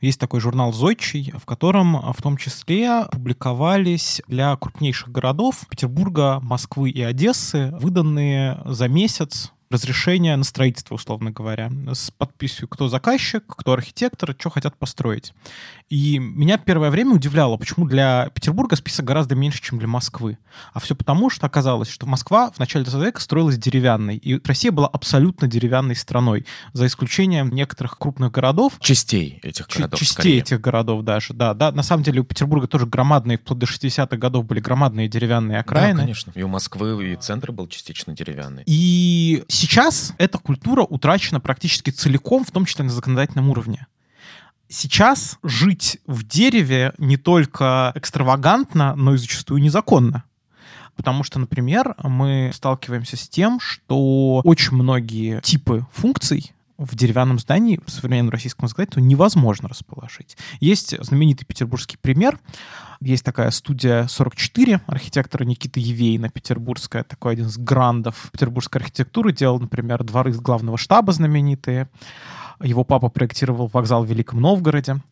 [0.00, 6.90] есть такой журнал «Зодчий», в котором в том числе публиковались для крупнейших городов Петербурга, Москвы
[6.90, 13.72] и Одессы выданные за месяц разрешение на строительство, условно говоря, с подписью, кто заказчик, кто
[13.72, 15.32] архитектор, что хотят построить.
[15.90, 20.38] И меня первое время удивляло, почему для Петербурга список гораздо меньше, чем для Москвы.
[20.72, 24.72] А все потому, что оказалось, что Москва в начале 20 века строилась деревянной, и Россия
[24.72, 28.74] была абсолютно деревянной страной, за исключением некоторых крупных городов.
[28.80, 30.38] Частей этих городов, Частей скорее.
[30.38, 31.54] этих городов даже, да.
[31.54, 31.72] да.
[31.72, 35.94] На самом деле у Петербурга тоже громадные, вплоть до 60-х годов были громадные деревянные окраины.
[35.94, 36.32] Да, конечно.
[36.34, 38.62] И у Москвы и центр был частично деревянный.
[38.66, 43.86] И сейчас эта культура утрачена практически целиком, в том числе на законодательном уровне
[44.68, 50.24] сейчас жить в дереве не только экстравагантно, но и зачастую незаконно.
[50.96, 57.80] Потому что, например, мы сталкиваемся с тем, что очень многие типы функций в деревянном здании
[57.84, 60.36] в современном российском законодательстве невозможно расположить.
[60.60, 62.38] Есть знаменитый петербургский пример.
[63.04, 69.30] Есть такая студия 44 архитектора Никиты Евейна, петербургская, такой один из грандов петербургской архитектуры.
[69.30, 71.88] Делал, например, дворы главного штаба знаменитые
[72.62, 75.02] Его папа проектировал вокзал в Великом Новгороде.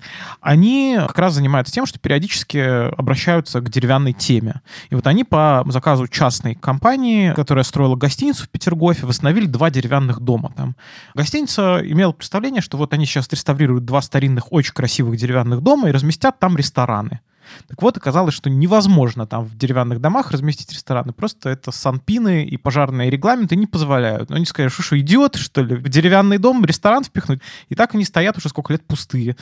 [0.41, 2.59] Они как раз занимаются тем, что периодически
[2.97, 4.63] обращаются к деревянной теме.
[4.89, 10.21] И вот они по заказу частной компании, которая строила гостиницу в Петергофе, восстановили два деревянных
[10.21, 10.77] дома там.
[11.15, 15.93] Гостиница имела представление, что вот они сейчас реставрируют два старинных, очень красивых деревянных дома и
[15.93, 17.21] разместят там рестораны.
[17.69, 21.13] Так вот, оказалось, что невозможно там в деревянных домах разместить рестораны.
[21.13, 24.31] Просто это санпины и пожарные регламенты не позволяют.
[24.31, 27.41] Но они сказали, что что, идиот, что ли, в деревянный дом ресторан впихнуть?
[27.69, 29.37] И так они стоят уже сколько лет пустые.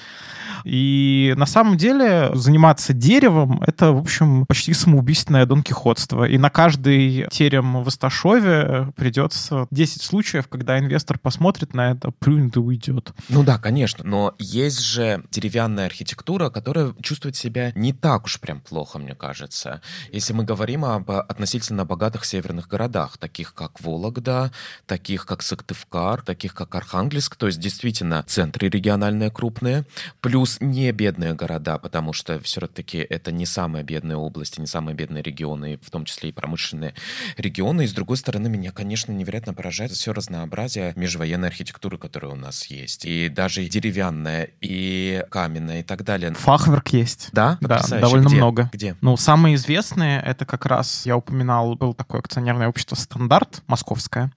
[0.64, 6.24] И на самом деле заниматься деревом— это, в общем, почти самоубийственное донкихотство.
[6.24, 12.56] И на каждый терем в Асташове придется 10 случаев, когда инвестор посмотрит на это, плюнет
[12.56, 13.12] и уйдет.
[13.28, 18.60] Ну да, конечно, но есть же деревянная архитектура, которая чувствует себя не так уж прям
[18.60, 19.80] плохо, мне кажется.
[20.12, 24.52] Если мы говорим об относительно богатых северных городах, таких как Вологда,
[24.86, 29.84] таких как Сыктывкар, таких как Архангельск, то есть действительно центры региональные крупные,
[30.20, 35.22] плюс не бедные города, потому что все-таки это не самые бедные области, не самые бедные
[35.22, 36.94] регионы, в том числе и промышленные
[37.36, 37.84] регионы.
[37.84, 42.66] И с другой стороны, меня, конечно, невероятно поражает все разнообразие межвоенной архитектуры, которая у нас
[42.66, 43.04] есть.
[43.04, 46.32] И даже и деревянная, и каменная, и так далее.
[46.34, 47.28] Фахверк есть.
[47.32, 47.58] Да?
[47.60, 48.36] Да, довольно Где?
[48.36, 48.70] много.
[48.72, 48.96] Где?
[49.00, 54.32] Ну, самые известные, это как раз, я упоминал, был такое акционерное общество «Стандарт» московское.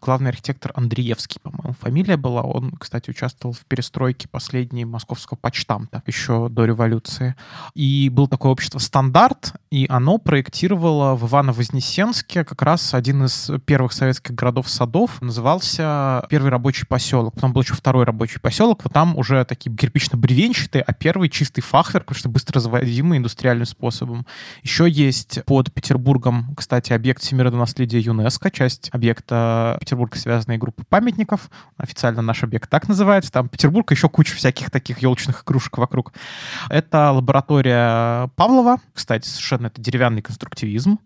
[0.00, 2.42] Главный архитектор Андреевский, по-моему, фамилия была.
[2.42, 7.34] Он, кстати, участвовал в перестройке последней московского почтамта еще до революции.
[7.74, 13.92] И был такое общество «Стандарт», и оно проектировало в Ивано-Вознесенске как раз один из первых
[13.92, 15.22] советских городов-садов.
[15.22, 17.34] Назывался Первый рабочий поселок.
[17.34, 18.84] Потом был еще второй рабочий поселок.
[18.84, 24.26] Вот там уже такие кирпично-бревенчатые, а первый чистый фахверк, потому что быстро возводимый индустриальным способом.
[24.62, 31.50] Еще есть под Петербургом, кстати, объект всемирного наследия ЮНЕСКО, часть объекта Петербурга связанной группы памятников.
[31.76, 33.32] Официально наш объект так называется.
[33.32, 36.12] Там Петербург, еще куча всяких таких елочных игрушек вокруг.
[36.68, 38.78] Это лаборатория Павлова.
[38.92, 40.98] Кстати, совершенно это деревянный конструктивизм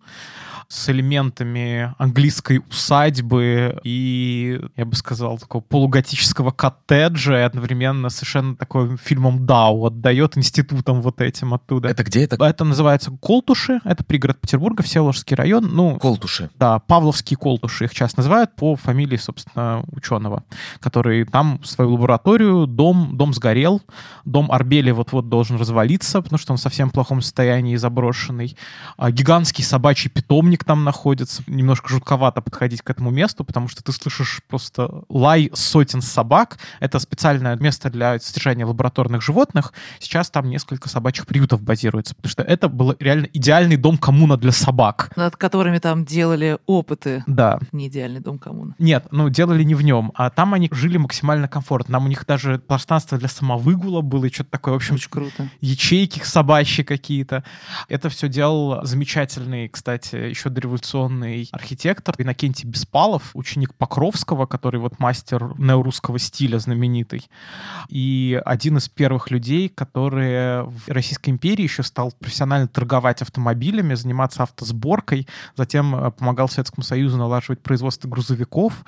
[0.69, 8.97] с элементами английской усадьбы и, я бы сказал, такого полуготического коттеджа, и одновременно совершенно такой
[8.97, 11.89] фильмом Дау отдает институтом вот этим оттуда.
[11.89, 12.43] Это где это?
[12.45, 15.71] Это называется Колтуши, это пригород Петербурга, Всеволожский район.
[15.73, 16.51] Ну, Колтуши.
[16.59, 20.45] Да, Павловские Колтуши их часто называют по фамилии, собственно, ученого,
[20.81, 23.83] который там свою лабораторию, дом, дом сгорел,
[24.25, 28.57] дом Арбели вот-вот должен развалиться, потому что он в совсем плохом состоянии заброшенный.
[28.97, 31.43] А гигантский собачий питомник там находится.
[31.47, 36.59] Немножко жутковато подходить к этому месту, потому что ты слышишь просто лай сотен собак.
[36.81, 39.73] Это специальное место для содержания лабораторных животных.
[40.01, 44.53] Сейчас там несколько собачьих приютов базируется, потому что это был реально идеальный дом коммуна для
[44.53, 45.13] собак.
[45.17, 47.25] Над которыми там делали опыты.
[47.27, 47.59] Да.
[47.73, 48.75] Не идеальный дом коммуна.
[48.79, 51.95] Нет, ну делали не в нем, а там они жили максимально комфортно.
[51.95, 55.49] Там у них даже пространство для самовыгула было и что-то такое, в общем, Очень круто.
[55.61, 57.45] ячейки собачьи какие-то.
[57.89, 65.59] Это все делал замечательный, кстати, еще дореволюционный архитектор Иннокентий Беспалов, ученик Покровского, который вот мастер
[65.59, 67.29] неорусского стиля знаменитый.
[67.89, 74.43] И один из первых людей, которые в Российской империи еще стал профессионально торговать автомобилями, заниматься
[74.43, 75.27] автосборкой,
[75.57, 78.85] затем э, помогал Советскому Союзу налаживать производство грузовиков.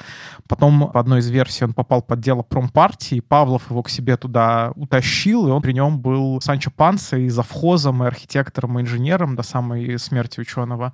[0.49, 4.73] Потом в одной из версий он попал под дело промпартии, Павлов его к себе туда
[4.75, 9.43] утащил, и он при нем был Санчо Панса и завхозом, и архитектором, и инженером до
[9.43, 10.93] самой смерти ученого.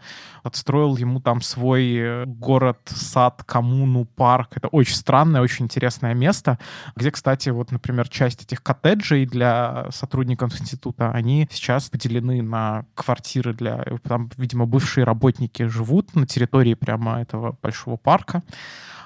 [0.54, 4.50] Отстроил ему там свой э, город, сад, коммуну, парк.
[4.54, 6.60] Это очень странное, очень интересное место,
[6.94, 13.52] где, кстати, вот, например, часть этих коттеджей для сотрудников института, они сейчас поделены на квартиры
[13.52, 13.84] для...
[14.04, 18.44] Там, видимо, бывшие работники живут на территории прямо этого большого парка.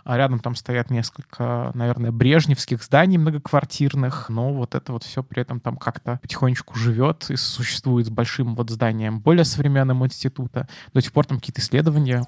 [0.09, 5.43] А рядом там стоят несколько, наверное, брежневских зданий многоквартирных, но вот это вот все при
[5.43, 10.67] этом там как-то потихонечку живет и существует с большим вот зданием более современным института.
[10.95, 12.25] До сих пор там какие-то исследования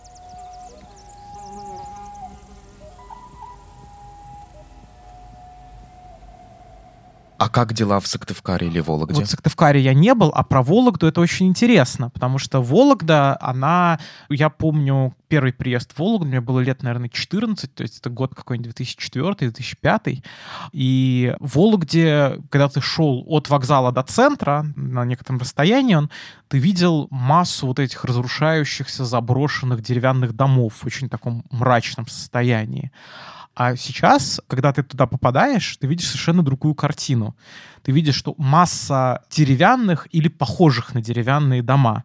[7.41, 9.15] А как дела в Сыктывкаре или Вологде?
[9.15, 13.35] Вот в Сыктывкаре я не был, а про Вологду это очень интересно, потому что Вологда,
[13.41, 18.11] она, я помню, первый приезд в Вологду, мне было лет, наверное, 14, то есть это
[18.11, 20.23] год какой-нибудь 2004-2005,
[20.73, 26.11] и в Вологде, когда ты шел от вокзала до центра на некотором расстоянии, он,
[26.49, 32.93] ты видел массу вот этих разрушающихся, заброшенных деревянных домов в очень таком мрачном состоянии.
[33.55, 37.37] А сейчас, когда ты туда попадаешь, ты видишь совершенно другую картину.
[37.83, 42.05] Ты видишь, что масса деревянных или похожих на деревянные дома.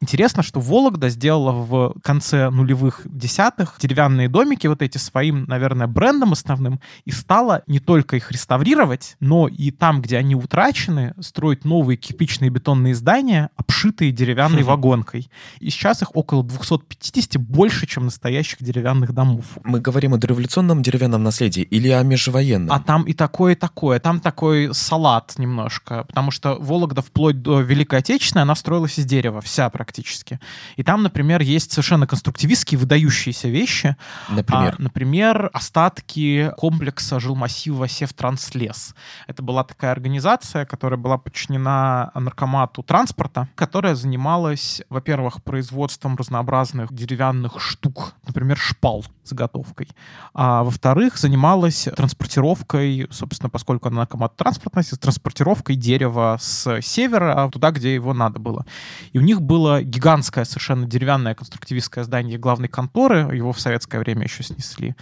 [0.00, 6.32] Интересно, что Вологда сделала в конце нулевых десятых деревянные домики вот эти своим, наверное, брендом
[6.32, 11.96] основным и стала не только их реставрировать, но и там, где они утрачены, строить новые
[11.96, 15.30] кирпичные бетонные здания, обшитые деревянной вагонкой.
[15.58, 19.44] И сейчас их около 250, больше, чем настоящих деревянных домов.
[19.64, 22.70] Мы говорим о дореволюционном деревянном наследии или о межвоенном?
[22.70, 23.98] А там и такое, и такое.
[23.98, 29.40] Там такой салат немножко, потому что Вологда вплоть до Великой Отечественной, она строилась из дерева,
[29.40, 30.38] вся практически практически.
[30.76, 33.96] И там, например, есть совершенно конструктивистские, выдающиеся вещи.
[34.28, 34.74] Например?
[34.78, 38.94] А, например, остатки комплекса жилмассива Севтранслес.
[39.26, 47.60] Это была такая организация, которая была подчинена наркомату транспорта, которая занималась, во-первых, производством разнообразных деревянных
[47.60, 49.88] штук, например, шпал заготовкой.
[50.34, 57.94] А во-вторых, занималась транспортировкой, собственно, поскольку она наркомат транспортности, транспортировкой дерева с севера туда, где
[57.94, 58.64] его надо было.
[59.12, 64.24] И у них было гигантское совершенно деревянное конструктивистское здание главной конторы, его в советское время
[64.24, 64.94] еще снесли.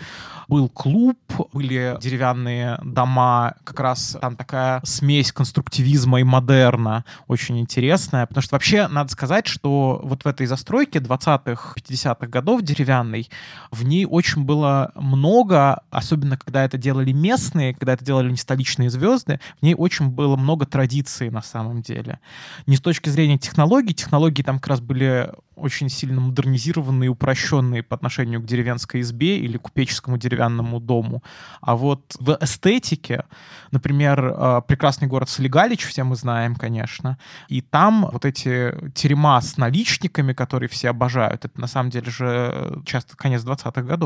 [0.49, 1.19] Был клуб,
[1.53, 8.55] были деревянные дома, как раз там такая смесь конструктивизма и модерна, очень интересная, потому что
[8.55, 13.29] вообще надо сказать, что вот в этой застройке 20-х, 50-х годов деревянной,
[13.71, 18.89] в ней очень было много, особенно когда это делали местные, когда это делали не столичные
[18.89, 22.19] звезды, в ней очень было много традиций на самом деле.
[22.67, 27.83] Не с точки зрения технологий, технологии там как раз были очень сильно модернизированные и упрощенные
[27.83, 31.23] по отношению к деревенской избе или купеческому деревянному дому.
[31.63, 33.25] А вот в эстетике,
[33.71, 39.57] например, э, прекрасный город Солигалич, все мы знаем, конечно, и там вот эти терема с
[39.57, 44.06] наличниками, которые все обожают, это на самом деле же часто конец 20-х годов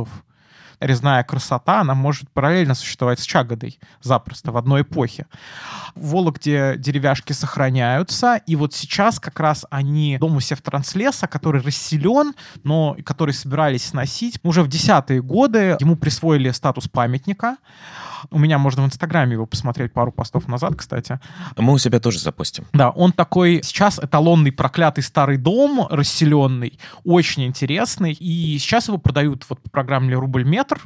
[0.80, 5.26] резная красота, она может параллельно существовать с Чагодой запросто в одной эпохе.
[5.94, 12.34] В Вологде деревяшки сохраняются, и вот сейчас как раз они дом у Севтранслеса, который расселен,
[12.64, 14.38] но который собирались сносить.
[14.42, 17.57] Уже в десятые годы ему присвоили статус памятника.
[18.30, 21.20] У меня можно в Инстаграме его посмотреть пару постов назад, кстати.
[21.56, 22.64] Мы у себя тоже запустим.
[22.72, 28.12] Да, он такой сейчас эталонный проклятый старый дом, расселенный, очень интересный.
[28.12, 30.80] И сейчас его продают вот по программе «Рубль метр»,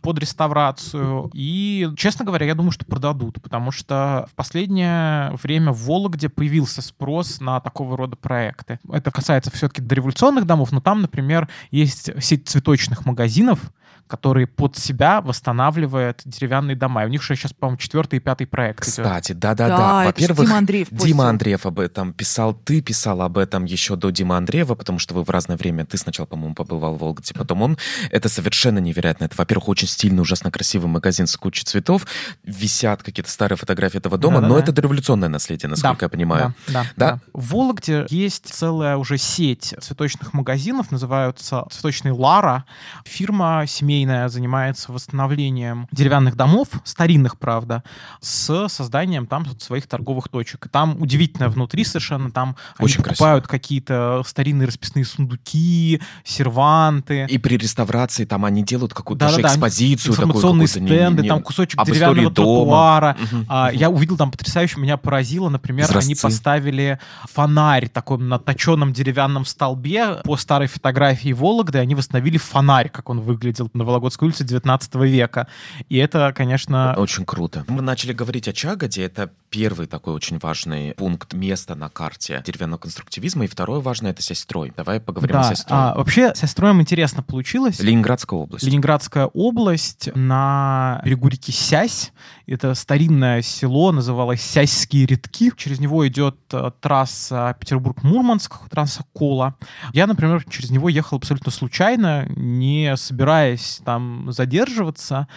[0.00, 1.30] под реставрацию.
[1.34, 6.82] И, честно говоря, я думаю, что продадут, потому что в последнее время в Вологде появился
[6.82, 8.78] спрос на такого рода проекты.
[8.90, 13.60] Это касается все-таки дореволюционных домов, но там, например, есть сеть цветочных магазинов,
[14.06, 17.02] который под себя восстанавливает деревянные дома.
[17.04, 18.80] И у них же сейчас, по-моему, четвертый и пятый проект.
[18.80, 19.76] Кстати, да-да-да.
[19.76, 20.88] Да, Во-первых, Дима Андреев.
[20.90, 25.14] Дима Андреев об этом писал, ты писал об этом еще до Дима Андреева, потому что
[25.14, 27.78] вы в разное время, ты сначала, по-моему, побывал в Волгоде, потом он.
[28.10, 29.24] Это совершенно невероятно.
[29.24, 32.06] Это, во-первых, очень стильный, ужасно красивый магазин с кучей цветов.
[32.44, 34.54] Висят какие-то старые фотографии этого дома, Да-да-да.
[34.54, 36.54] но это дореволюционное наследие, насколько я понимаю.
[36.68, 37.10] Да, да, Да?
[37.12, 37.20] да.
[37.32, 42.64] В Вологде есть целая уже сеть цветочных магазинов, называются цветочные Лара.
[43.04, 43.64] Фирма
[43.96, 47.82] семейная занимается восстановлением деревянных домов, старинных, правда,
[48.20, 50.68] с созданием там своих торговых точек.
[50.70, 57.26] Там удивительно внутри совершенно, там Очень они покупают какие-то старинные расписные сундуки, серванты.
[57.30, 61.42] И при реставрации там они делают какую-то даже Да-да-да, экспозицию информационные не- стенды, не- там
[61.42, 63.16] кусочек деревянного тротуара.
[63.18, 63.46] Мгм.
[63.48, 66.22] А, я увидел там потрясающе, меня поразило, например, они Изразцы.
[66.22, 66.98] поставили
[67.32, 73.20] фонарь такой на точенном деревянном столбе по старой фотографии Вологды, они восстановили фонарь, как он
[73.20, 75.46] выглядел на Вологодской улице 19 века.
[75.88, 77.64] И это, конечно, Очень круто.
[77.68, 79.04] Мы начали говорить о Чагоде.
[79.04, 83.44] Это первый такой очень важный пункт места на карте деревянного конструктивизма.
[83.44, 84.72] И второе важное— это Сестрой.
[84.76, 85.48] Давай поговорим да.
[85.48, 85.78] о Сестрой.
[85.78, 87.80] А, вообще, с строем интересно получилось.
[87.80, 88.64] Ленинградская область.
[88.64, 92.12] Ленинградская область на берегу реки Сясь.
[92.46, 95.52] Это старинное село, называлось Сяськие редки.
[95.56, 99.56] Через него идет э, трасса Петербург-Мурманск, трасса Кола.
[99.92, 105.28] Я, например, через него ехал абсолютно случайно, не собираясь там задерживаться.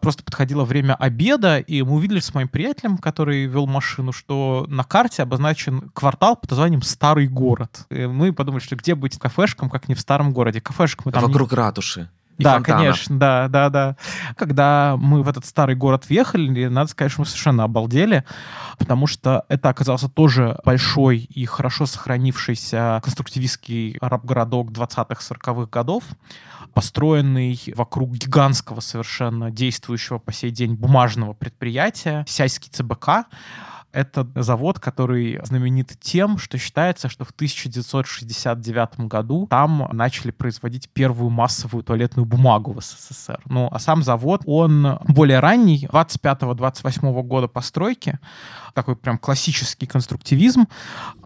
[0.00, 4.84] Просто подходило время обеда, и мы увидели с моим приятелем, который вел машину, что на
[4.84, 7.86] карте обозначен квартал под названием Старый город.
[7.90, 10.60] И мы подумали, что где быть кафешкам, как не в старом городе.
[10.60, 12.08] Кафешек мы там не Вокруг ратуши.
[12.38, 12.78] и да, фонтана.
[12.78, 13.96] конечно, да, да, да.
[14.36, 18.24] Когда мы в этот старый город въехали, надо сказать, что мы совершенно обалдели,
[18.78, 26.04] потому что это оказался тоже большой и хорошо сохранившийся конструктивистский араб-городок 20-х, 40-х годов,
[26.78, 33.26] построенный вокруг гигантского совершенно действующего по сей день бумажного предприятия, Сяйский ЦБК,
[33.92, 41.30] Это завод, который знаменит тем, что считается, что в 1969 году там начали производить первую
[41.30, 43.40] массовую туалетную бумагу в СССР.
[43.46, 48.18] Ну, а сам завод, он более ранний, 25-28 года постройки,
[48.74, 50.66] такой прям классический конструктивизм.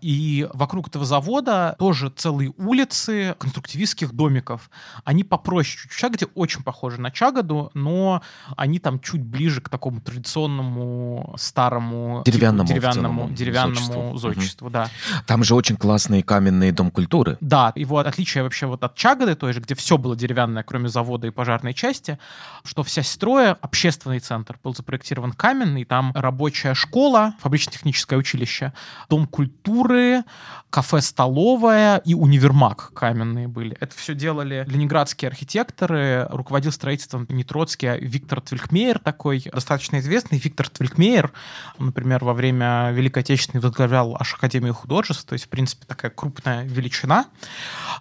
[0.00, 4.70] И вокруг этого завода тоже целые улицы конструктивистских домиков.
[5.04, 5.98] Они попроще чуть-чуть.
[5.98, 8.22] Чагоде очень похожи на Чагоду, но
[8.56, 14.18] они там чуть ближе к такому традиционному старому деревянному, типу, деревянному, целом, деревянному зодчеству.
[14.18, 14.88] зодчеству, да.
[15.26, 17.36] Там же очень классный каменный дом культуры.
[17.40, 21.26] Да, его отличие вообще вот от Чагоды той же, где все было деревянное, кроме завода
[21.26, 22.18] и пожарной части,
[22.64, 28.72] что вся строя, общественный центр был запроектирован каменный, там рабочая школа, фабрично-техническое училище,
[29.08, 30.22] дом культуры,
[30.70, 33.76] кафе-столовая и универмаг каменные были.
[33.80, 40.38] Это все делали ленинградские архитекторы, руководил строительством не Троцкий, а Виктор Твилькмейер такой, достаточно известный.
[40.38, 41.32] Виктор Твилькмейер,
[41.78, 46.64] например, во время Великой Отечественной возглавлял аж Академию художеств, то есть, в принципе, такая крупная
[46.64, 47.26] величина.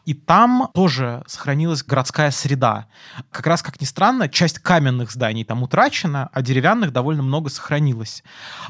[0.06, 2.88] И там тоже сохранилась городская среда.
[3.32, 8.24] Как раз, как ни странно, часть каменных зданий там утрачена, а деревянных довольно много сохранилось.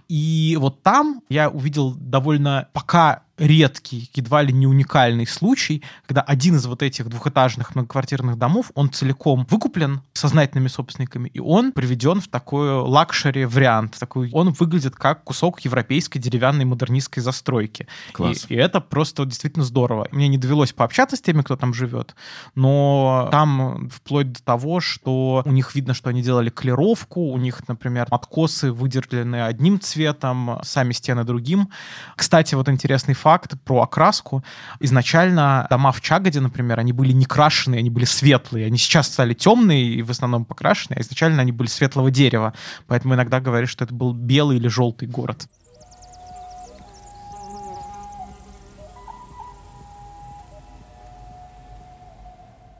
[0.08, 6.56] И вот там я увидел довольно пока редкий, едва ли не уникальный случай, когда один
[6.56, 12.28] из вот этих двухэтажных многоквартирных домов, он целиком выкуплен сознательными собственниками, и он приведен в
[12.28, 13.98] такой luxury вариант.
[14.00, 17.88] Такой, он выглядит как кусок европейской деревянной модернистской застройки.
[18.14, 18.46] Класс.
[18.48, 20.08] И, и это просто действительно здорово.
[20.12, 22.16] Мне не довелось пообщаться с теми, кто там живет,
[22.54, 27.68] но там вплоть до того, что у них видно, что они делали клировку, у них,
[27.68, 31.70] например, откосы выделены одним цветом, сами стены другим.
[32.16, 34.44] Кстати, вот интересный факт, факт про окраску.
[34.82, 38.66] Изначально дома в Чагоде, например, они были не крашеные, они были светлые.
[38.66, 42.54] Они сейчас стали темные и в основном покрашенные, а изначально они были светлого дерева.
[42.88, 45.48] Поэтому иногда говорят, что это был белый или желтый город.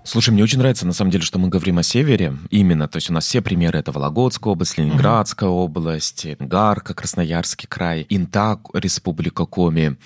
[0.04, 2.88] Слушай, мне очень нравится, на самом деле, что мы говорим о севере именно.
[2.88, 5.64] То есть у нас все примеры— это Вологодская область, Ленинградская mm-hmm.
[5.64, 9.98] область, Гарка, Красноярский край, Интак, Республика Коми.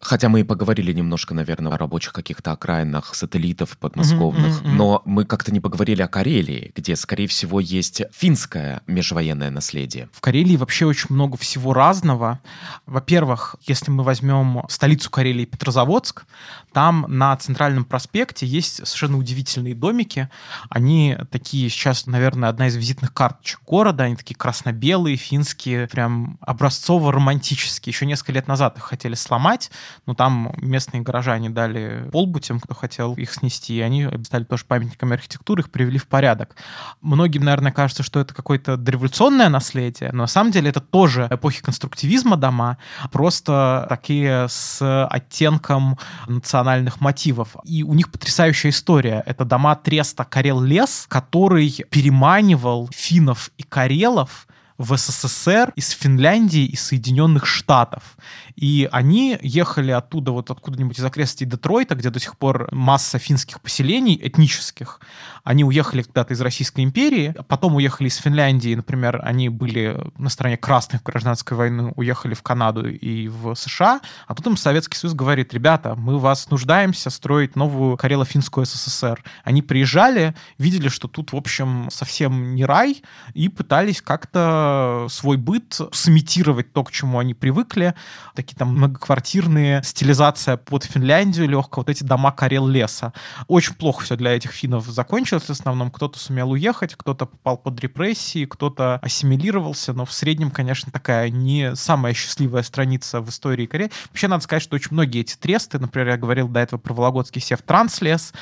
[0.00, 4.62] Хотя мы и поговорили немножко, наверное, о рабочих каких-то окраинах, сателлитов подмосковных.
[4.62, 4.72] Mm-hmm.
[4.72, 10.08] Но мы как-то не поговорили о Карелии, где, скорее всего, есть финское межвоенное наследие.
[10.12, 12.40] В Карелии вообще очень много всего разного.
[12.86, 16.24] Во-первых, если мы возьмем столицу Карелии Петрозаводск,
[16.72, 20.28] там на Центральном проспекте есть совершенно удивительные удивительные домики.
[20.70, 24.04] Они такие сейчас, наверное, одна из визитных карточек города.
[24.04, 27.92] Они такие красно-белые, финские, прям образцово-романтические.
[27.92, 29.70] Еще несколько лет назад их хотели сломать,
[30.06, 34.64] но там местные горожане дали полбу тем, кто хотел их снести, и они стали тоже
[34.64, 36.56] памятниками архитектуры, их привели в порядок.
[37.00, 41.62] Многим, наверное, кажется, что это какое-то дореволюционное наследие, но на самом деле это тоже эпохи
[41.62, 42.78] конструктивизма дома,
[43.10, 47.56] просто такие с оттенком национальных мотивов.
[47.64, 54.46] И у них потрясающая история это дома Треста Карел-Лес, который переманивал финнов и карелов
[54.78, 58.16] в СССР из Финляндии и Соединенных Штатов.
[58.56, 63.60] И они ехали оттуда, вот откуда-нибудь из окрестностей Детройта, где до сих пор масса финских
[63.60, 65.00] поселений этнических.
[65.44, 70.56] Они уехали когда-то из Российской империи, потом уехали из Финляндии, например, они были на стороне
[70.56, 75.14] красных в гражданской войны, уехали в Канаду и в США, а тут им Советский Союз
[75.14, 79.22] говорит, ребята, мы вас нуждаемся строить новую Карело-Финскую СССР.
[79.44, 83.02] Они приезжали, видели, что тут, в общем, совсем не рай,
[83.34, 84.63] и пытались как-то
[85.10, 87.94] свой быт сымитировать то, к чему они привыкли
[88.34, 93.12] такие там многоквартирные, стилизация под Финляндию легкая, вот эти дома Карел леса.
[93.46, 95.90] Очень плохо все для этих финнов закончилось в основном.
[95.90, 101.74] Кто-то сумел уехать, кто-то попал под репрессии, кто-то ассимилировался, но в среднем, конечно, такая не
[101.76, 103.90] самая счастливая страница в истории Кореи.
[104.08, 107.40] Вообще, надо сказать, что очень многие эти тресты, например, я говорил до этого про Вологодский
[107.40, 108.32] Севтранслес,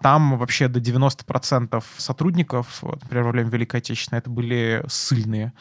[0.00, 5.52] там вообще до 90% сотрудников, например, во время Великой Отечественной, это были сильные.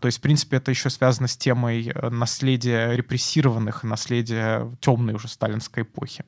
[0.00, 5.28] То есть, в принципе, это еще связано с темой э, наследия репрессированных, наследия темной уже
[5.28, 6.24] сталинской эпохи.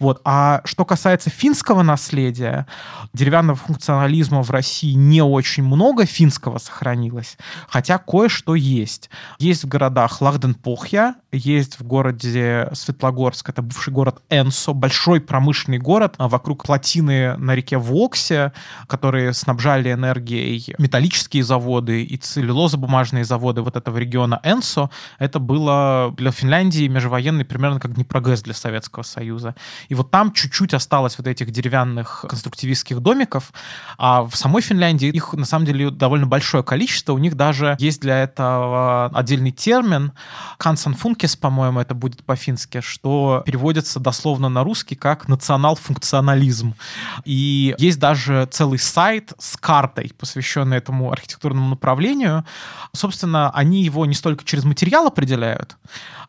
[0.00, 0.20] Вот.
[0.24, 2.66] А что касается финского наследия,
[3.12, 7.36] деревянного функционализма в России не очень много финского сохранилось,
[7.68, 9.10] хотя кое-что есть.
[9.38, 16.14] Есть в городах Лахденпохья, есть в городе Светлогорск, это бывший город Энсо, большой промышленный город
[16.18, 18.52] а вокруг плотины на реке Воксе,
[18.86, 24.90] которые снабжали энергией металлические заводы и целлюлозобумажные заводы вот этого региона Энсо.
[25.18, 29.54] Это было для Финляндии межвоенный примерно как Днепрогэс для Советского Союза.
[29.88, 33.52] И вот там чуть-чуть осталось вот этих деревянных конструктивистских домиков,
[33.98, 37.12] а в самой Финляндии их на самом деле довольно большое количество.
[37.12, 40.12] У них даже есть для этого отдельный термин
[40.58, 46.75] «кансанфункес», по-моему, это будет по-фински, что переводится дословно на русский как «национал-функционализм».
[47.24, 52.44] И есть даже целый сайт с картой, посвященный этому архитектурному направлению.
[52.92, 55.76] Собственно, они его не столько через материал определяют,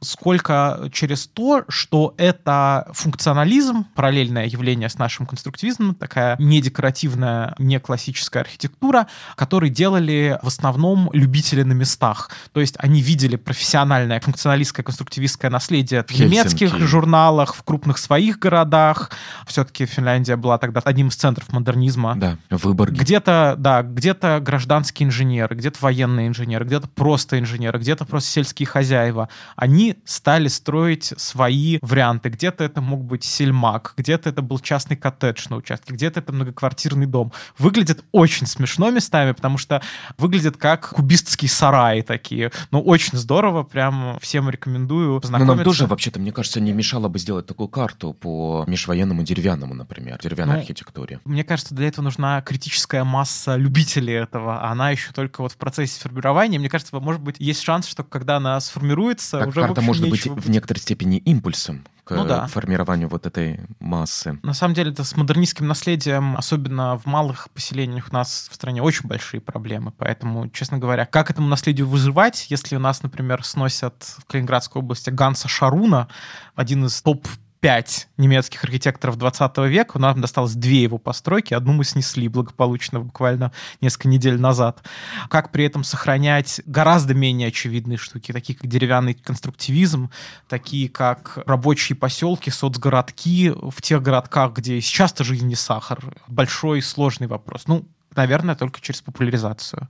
[0.02, 7.80] сколько через то, что это функционализм, параллельное явление с нашим конструктивизмом, такая не декоративная, не
[7.80, 12.32] классическая архитектура, который делали в основном любители на местах.
[12.52, 19.12] То есть они видели профессиональное функционалистское конструктивистское наследие в немецких журналах, в крупных своих городах.
[19.45, 22.16] Все-таки Финляндия была тогда одним из центров модернизма.
[22.16, 22.91] Да, выбор.
[22.91, 29.30] Где-то, да, где-то гражданские инженеры, где-то военные инженеры, где-то просто инженеры, где-то просто сельские хозяева.
[29.56, 32.30] Они стали строить свои варианты.
[32.30, 37.06] Где-то это мог быть сельмак, где-то это был частный коттедж на участке, где-то это многоквартирный
[37.06, 37.32] дом.
[37.58, 39.82] Выглядит очень смешно местами, потому что
[40.18, 42.52] выглядит как кубистские сараи такие.
[42.72, 45.52] Ну, очень здорово, прям всем рекомендую познакомиться.
[45.52, 49.74] Но нам тоже, вообще-то, мне кажется, не мешало бы сделать такую карту по межвоенному деревянному,
[49.74, 51.20] например, деревянной ну, архитектуре.
[51.26, 55.58] Мне кажется, для этого нужна критическая масса любителей этого, а она еще только вот в
[55.58, 56.60] процессе формирования.
[56.60, 60.26] Мне кажется, может быть, есть шанс, что когда она сформируется, так, уже карта может быть
[60.26, 62.48] в некоторой степени импульсом к ну, да.
[62.48, 64.40] формированию вот этой массы.
[64.42, 68.82] На самом деле это с модернистским наследием, особенно в малых поселениях у нас в стране
[68.82, 69.92] очень большие проблемы.
[69.98, 75.10] Поэтому, честно говоря, как этому наследию выживать, если у нас, например, сносят в Калининградской области
[75.10, 76.08] Ганса Шаруна,
[76.56, 77.28] один из топ
[77.60, 83.51] пять немецких архитекторов 20 века, нам досталось две его постройки, одну мы снесли благополучно буквально
[83.82, 84.84] несколько недель назад.
[85.30, 90.10] Как при этом сохранять гораздо менее очевидные штуки, такие как деревянный конструктивизм,
[90.47, 95.99] такие как рабочие поселки, соцгородки в тех городках, где сейчас-то жизнь не сахар.
[96.28, 97.64] Большой сложный вопрос.
[97.68, 99.89] Ну, наверное, только через популяризацию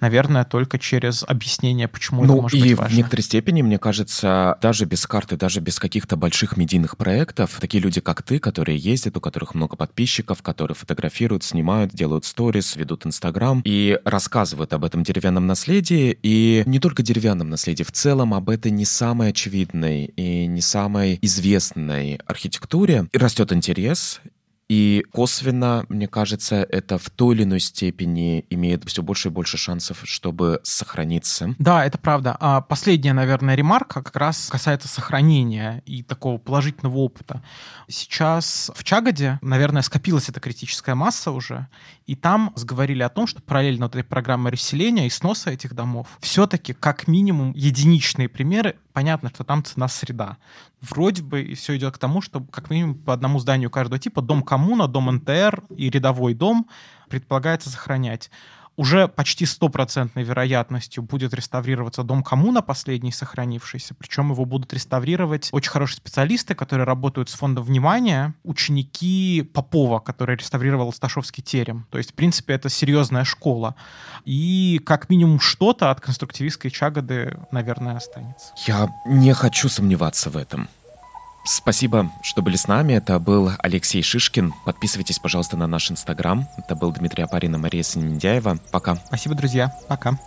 [0.00, 2.94] наверное, только через объяснение, почему ну, это может и быть важно.
[2.94, 7.82] в некоторой степени, мне кажется, даже без карты, даже без каких-то больших медийных проектов, такие
[7.82, 13.06] люди, как ты, которые ездят, у которых много подписчиков, которые фотографируют, снимают, делают сторис, ведут
[13.06, 18.50] Инстаграм и рассказывают об этом деревянном наследии, и не только деревянном наследии, в целом об
[18.50, 23.06] этой не самой очевидной и не самой известной архитектуре.
[23.12, 24.20] И растет интерес,
[24.70, 29.56] и косвенно, мне кажется, это в той или иной степени имеет все больше и больше
[29.56, 31.56] шансов, чтобы сохраниться.
[31.58, 32.36] Да, это правда.
[32.38, 37.42] А последняя, наверное, ремарка как раз касается сохранения и такого положительного опыта.
[37.88, 41.66] Сейчас в Чагаде, наверное, скопилась эта критическая масса уже,
[42.06, 46.06] и там сговорили о том, что параллельно вот этой программы расселения и сноса этих домов,
[46.20, 50.36] все-таки как минимум единичные примеры, понятно, что там цена среда.
[50.82, 54.42] Вроде бы все идет к тому, что как минимум по одному зданию каждого типа дом
[54.42, 56.68] коммуна, дом НТР и рядовой дом
[57.08, 58.30] предполагается сохранять
[58.76, 63.94] уже почти стопроцентной вероятностью будет реставрироваться дом коммуна, последний сохранившийся.
[63.94, 70.36] Причем его будут реставрировать очень хорошие специалисты, которые работают с фондом внимания, ученики Попова, который
[70.36, 71.86] реставрировал Сташовский терем.
[71.90, 73.74] То есть, в принципе, это серьезная школа.
[74.24, 78.52] И как минимум что-то от конструктивистской чагоды, наверное, останется.
[78.66, 80.68] Я не хочу сомневаться в этом.
[81.44, 82.92] Спасибо, что были с нами.
[82.92, 84.52] Это был Алексей Шишкин.
[84.64, 86.46] Подписывайтесь, пожалуйста, на наш Инстаграм.
[86.56, 88.58] Это был Дмитрий Апарин и Мария Синемендяева.
[88.70, 88.96] Пока.
[89.06, 89.74] Спасибо, друзья.
[89.88, 90.18] Пока.